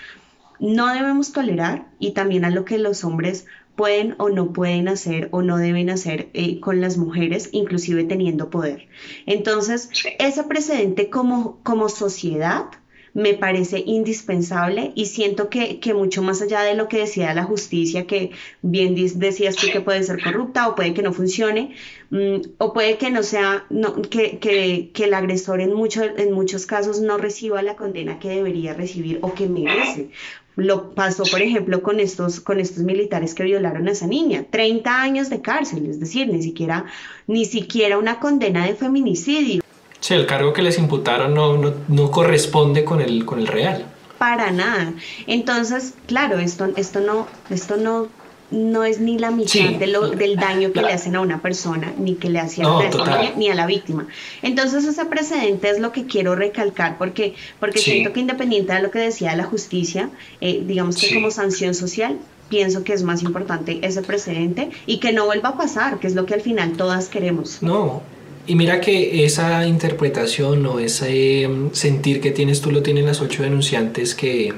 no 0.59 0.89
debemos 0.89 1.33
tolerar 1.33 1.89
y 1.99 2.13
también 2.13 2.45
a 2.45 2.51
lo 2.51 2.65
que 2.65 2.79
los 2.79 3.05
hombres 3.05 3.47
pueden 3.77 4.15
o 4.19 4.31
no 4.31 4.53
pueden 4.53 4.89
hacer 4.89 5.29
o 5.33 5.43
no 5.43 5.59
deben 5.59 5.91
hacer 5.91 6.31
eh, 6.33 6.61
con 6.61 6.81
las 6.81 6.97
mujeres, 6.97 7.51
inclusive 7.53 8.05
teniendo 8.05 8.49
poder. 8.49 8.89
Entonces, 9.27 9.91
ese 10.19 10.45
precedente 10.45 11.11
como, 11.11 11.59
como 11.63 11.89
sociedad 11.89 12.67
me 13.15 13.35
parece 13.35 13.83
indispensable 13.87 14.93
y 14.97 15.07
siento 15.07 15.49
que, 15.49 15.81
mucho 15.95 16.21
más 16.21 16.43
allá 16.43 16.63
de 16.63 16.75
lo 16.75 16.89
que 16.89 16.99
decía 16.99 17.33
la 17.33 17.45
justicia, 17.45 18.07
que 18.07 18.33
bien 18.61 18.97
decías 18.97 19.55
tú 19.55 19.69
que 19.73 19.81
puede 19.81 20.03
ser 20.03 20.21
corrupta 20.23 20.69
o 20.69 20.75
puede 20.75 20.95
que 20.95 21.03
no 21.03 21.13
funcione, 21.13 21.75
mm, 22.11 22.41
o 22.59 22.73
puede 22.73 22.99
que 22.99 23.11
no 23.11 23.23
sea, 23.23 23.67
no, 23.71 24.03
que, 24.03 24.39
que, 24.39 24.91
que, 24.93 25.05
el 25.05 25.15
agresor 25.15 25.61
en, 25.61 25.73
mucho, 25.73 26.03
en 26.03 26.33
muchos 26.33 26.67
casos 26.67 27.01
no 27.01 27.17
reciba 27.17 27.63
la 27.63 27.77
condena 27.77 28.19
que 28.19 28.31
debería 28.31 28.75
recibir 28.75 29.21
o 29.23 29.33
que 29.33 29.49
merece, 29.49 30.11
lo 30.57 30.95
pasó, 30.95 31.25
por 31.25 31.43
ejemplo, 31.43 31.83
con 31.83 32.01
estos, 32.01 32.41
con 32.41 32.61
estos 32.61 32.83
militares 32.83 33.35
que 33.35 33.45
violaron 33.45 33.89
a 33.89 33.93
esa 33.93 34.07
niña. 34.07 34.45
30 34.51 35.03
años 35.03 35.31
de 35.31 35.41
cárcel, 35.41 35.87
es 35.87 35.99
decir, 35.99 36.29
ni 36.29 36.43
siquiera, 36.43 36.87
ni 37.27 37.45
siquiera 37.45 37.99
una 37.99 38.21
condena 38.21 38.67
de 38.67 38.75
feminicidio. 38.75 39.63
Sí, 40.05 40.13
el 40.13 40.27
cargo 40.27 40.53
que 40.53 40.61
les 40.61 40.77
imputaron 40.77 41.33
no, 41.33 41.57
no, 41.57 41.73
no 41.89 42.11
corresponde 42.11 42.85
con 42.85 43.01
el, 43.01 43.25
con 43.25 43.39
el 43.39 43.47
real. 43.47 43.87
Para 44.19 44.51
nada. 44.51 44.93
Entonces, 45.27 45.95
claro, 46.07 46.41
esto, 46.41 46.69
esto, 46.77 47.01
no, 47.01 47.27
esto 47.49 47.79
no 47.79 48.09
no 48.51 48.85
es 48.85 49.01
ni 49.01 49.19
la 49.19 49.31
mitad 49.31 49.71
de 49.71 49.87
lo, 49.87 50.11
del 50.11 50.37
daño 50.37 50.73
que 50.73 50.83
le 50.83 50.93
hacen 50.93 51.17
a 51.17 51.23
una 51.23 51.41
persona, 51.41 51.95
ni 51.97 52.17
que 52.17 52.29
le 52.29 52.39
hacían 52.39 52.67
a 52.67 52.83
la 52.83 53.33
ni 53.35 53.49
a 53.49 53.55
la 53.55 53.65
víctima. 53.65 54.07
Entonces 54.43 54.85
ese 54.85 55.07
precedente 55.07 55.71
es 55.71 55.81
lo 55.81 55.91
que 55.91 56.05
quiero 56.05 56.35
recalcar, 56.35 56.99
porque, 56.99 57.35
porque 57.59 57.79
siento 57.79 58.13
que 58.13 58.21
independiente 58.21 58.75
de 58.75 58.83
lo 58.83 58.91
que 58.91 58.99
decía 58.99 59.35
la 59.35 59.45
justicia, 59.45 60.11
eh, 60.43 60.63
digamos 60.67 60.99
que 60.99 61.15
como 61.15 61.31
sanción 61.31 61.75
social, 61.75 62.19
pienso 62.51 62.85
que 62.85 62.93
es 62.93 63.03
más 63.03 63.23
importante 63.23 63.79
ese 63.81 64.03
precedente 64.03 64.69
y 64.85 64.99
que 64.99 65.15
no 65.15 65.25
vuelva 65.25 65.49
a 65.49 65.57
pasar, 65.57 65.99
que 65.99 66.07
es 66.07 66.15
lo 66.15 66.27
que 66.27 66.35
al 66.35 66.43
final 66.43 66.75
todas 66.77 67.09
queremos. 67.09 67.63
No, 67.63 68.03
y 68.47 68.55
mira 68.55 68.81
que 68.81 69.25
esa 69.25 69.67
interpretación 69.67 70.65
o 70.67 70.79
ese 70.79 71.49
mm, 71.49 71.71
sentir 71.73 72.21
que 72.21 72.31
tienes 72.31 72.61
tú 72.61 72.71
lo 72.71 72.83
tienen 72.83 73.07
las 73.07 73.21
ocho 73.21 73.43
denunciantes 73.43 74.15
que 74.15 74.53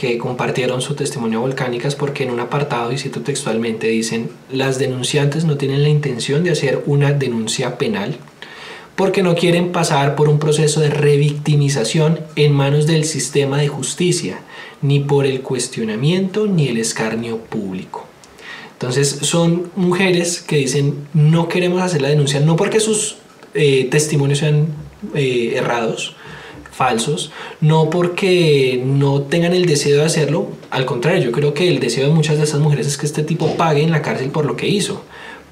que 0.00 0.16
compartieron 0.16 0.80
su 0.80 0.94
testimonio 0.94 1.42
volcánicas 1.42 1.94
porque 1.94 2.24
en 2.24 2.30
un 2.30 2.40
apartado, 2.40 2.90
y 2.90 2.96
cito 2.96 3.20
textualmente, 3.20 3.86
dicen, 3.88 4.30
las 4.50 4.78
denunciantes 4.78 5.44
no 5.44 5.58
tienen 5.58 5.82
la 5.82 5.90
intención 5.90 6.42
de 6.42 6.52
hacer 6.52 6.82
una 6.86 7.12
denuncia 7.12 7.76
penal 7.76 8.16
porque 8.96 9.22
no 9.22 9.34
quieren 9.34 9.72
pasar 9.72 10.16
por 10.16 10.30
un 10.30 10.38
proceso 10.38 10.80
de 10.80 10.88
revictimización 10.88 12.20
en 12.36 12.52
manos 12.52 12.86
del 12.86 13.04
sistema 13.04 13.58
de 13.58 13.68
justicia, 13.68 14.40
ni 14.80 15.00
por 15.00 15.26
el 15.26 15.42
cuestionamiento 15.42 16.46
ni 16.46 16.68
el 16.68 16.78
escarnio 16.78 17.36
público. 17.36 18.09
Entonces 18.80 19.18
son 19.20 19.70
mujeres 19.76 20.40
que 20.40 20.56
dicen 20.56 21.06
no 21.12 21.48
queremos 21.48 21.82
hacer 21.82 22.00
la 22.00 22.08
denuncia, 22.08 22.40
no 22.40 22.56
porque 22.56 22.80
sus 22.80 23.16
eh, 23.52 23.88
testimonios 23.90 24.38
sean 24.38 24.68
eh, 25.14 25.52
errados, 25.54 26.16
falsos, 26.72 27.30
no 27.60 27.90
porque 27.90 28.82
no 28.82 29.20
tengan 29.20 29.52
el 29.52 29.66
deseo 29.66 29.98
de 29.98 30.06
hacerlo, 30.06 30.48
al 30.70 30.86
contrario, 30.86 31.24
yo 31.24 31.30
creo 31.30 31.52
que 31.52 31.68
el 31.68 31.78
deseo 31.78 32.08
de 32.08 32.14
muchas 32.14 32.38
de 32.38 32.44
esas 32.44 32.60
mujeres 32.60 32.86
es 32.86 32.96
que 32.96 33.04
este 33.04 33.22
tipo 33.22 33.54
pague 33.56 33.82
en 33.82 33.90
la 33.90 34.00
cárcel 34.00 34.30
por 34.30 34.46
lo 34.46 34.56
que 34.56 34.66
hizo. 34.66 35.04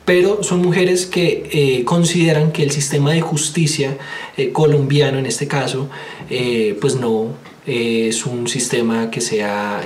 Pero 0.06 0.42
son 0.42 0.62
mujeres 0.62 1.04
que 1.04 1.50
eh, 1.52 1.84
consideran 1.84 2.50
que 2.50 2.62
el 2.62 2.70
sistema 2.70 3.12
de 3.12 3.20
justicia 3.20 3.98
colombiano, 4.54 5.18
en 5.18 5.26
este 5.26 5.46
caso, 5.46 5.90
pues 6.80 6.96
no 6.96 7.34
es 7.66 8.24
un 8.24 8.48
sistema 8.48 9.10
que 9.10 9.20
sea 9.20 9.82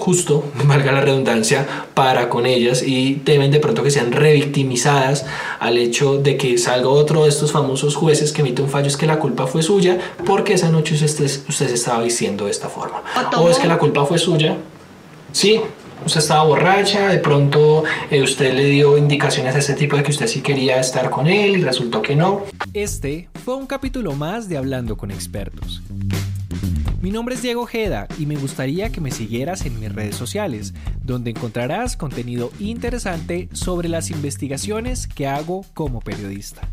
justo, 0.00 0.44
valga 0.64 0.92
la 0.92 1.02
redundancia, 1.02 1.66
para 1.94 2.28
con 2.28 2.46
ellas 2.46 2.82
y 2.84 3.16
temen 3.16 3.50
de 3.50 3.60
pronto 3.60 3.82
que 3.82 3.90
sean 3.90 4.12
revictimizadas 4.12 5.26
al 5.60 5.76
hecho 5.76 6.16
de 6.16 6.36
que 6.36 6.56
salga 6.58 6.88
otro 6.88 7.24
de 7.24 7.28
estos 7.28 7.52
famosos 7.52 7.94
jueces 7.94 8.32
que 8.32 8.40
emite 8.40 8.62
un 8.62 8.68
fallo 8.68 8.88
es 8.88 8.96
que 8.96 9.06
la 9.06 9.18
culpa 9.18 9.46
fue 9.46 9.62
suya 9.62 9.98
porque 10.24 10.54
esa 10.54 10.70
noche 10.70 10.94
usted, 10.94 11.24
usted 11.24 11.68
se 11.68 11.74
estaba 11.74 12.02
diciendo 12.02 12.46
de 12.46 12.50
esta 12.50 12.68
forma. 12.68 13.02
O, 13.36 13.50
es 13.50 13.58
que 13.58 13.68
la 13.68 13.78
culpa 13.78 14.04
fue 14.06 14.18
suya. 14.18 14.56
Sí, 15.32 15.60
usted 16.04 16.20
estaba 16.20 16.44
borracha, 16.44 17.08
de 17.08 17.18
pronto 17.18 17.84
eh, 18.10 18.22
usted 18.22 18.54
le 18.54 18.64
dio 18.64 18.96
indicaciones 18.96 19.54
a 19.54 19.58
ese 19.58 19.74
tipo 19.74 19.96
de 19.96 20.02
que 20.02 20.10
usted 20.10 20.26
sí 20.26 20.40
quería 20.40 20.80
estar 20.80 21.10
con 21.10 21.26
él 21.26 21.58
y 21.58 21.62
resultó 21.62 22.00
que 22.00 22.16
no. 22.16 22.44
Este 22.72 23.28
fue 23.44 23.56
un 23.56 23.66
capítulo 23.66 24.12
más 24.12 24.48
de 24.48 24.56
Hablando 24.56 24.96
con 24.96 25.10
expertos. 25.10 25.82
Mi 27.00 27.10
nombre 27.10 27.34
es 27.34 27.40
Diego 27.40 27.62
Ojeda 27.62 28.06
y 28.18 28.26
me 28.26 28.36
gustaría 28.36 28.90
que 28.90 29.00
me 29.00 29.10
siguieras 29.10 29.64
en 29.64 29.80
mis 29.80 29.90
redes 29.90 30.16
sociales, 30.16 30.74
donde 31.02 31.30
encontrarás 31.30 31.96
contenido 31.96 32.52
interesante 32.58 33.48
sobre 33.52 33.88
las 33.88 34.10
investigaciones 34.10 35.06
que 35.06 35.26
hago 35.26 35.64
como 35.72 36.00
periodista. 36.00 36.68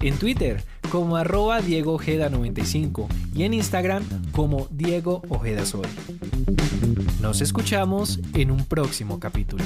En 0.00 0.16
Twitter 0.18 0.62
como 0.90 1.18
arroba 1.18 1.60
Diego 1.60 1.92
Ojeda 1.92 2.30
95 2.30 3.08
y 3.34 3.42
en 3.42 3.52
Instagram 3.52 4.02
como 4.32 4.66
Diego 4.70 5.20
Ojeda 5.28 5.66
Sol. 5.66 5.86
Nos 7.20 7.42
escuchamos 7.42 8.20
en 8.32 8.50
un 8.50 8.64
próximo 8.64 9.20
capítulo. 9.20 9.64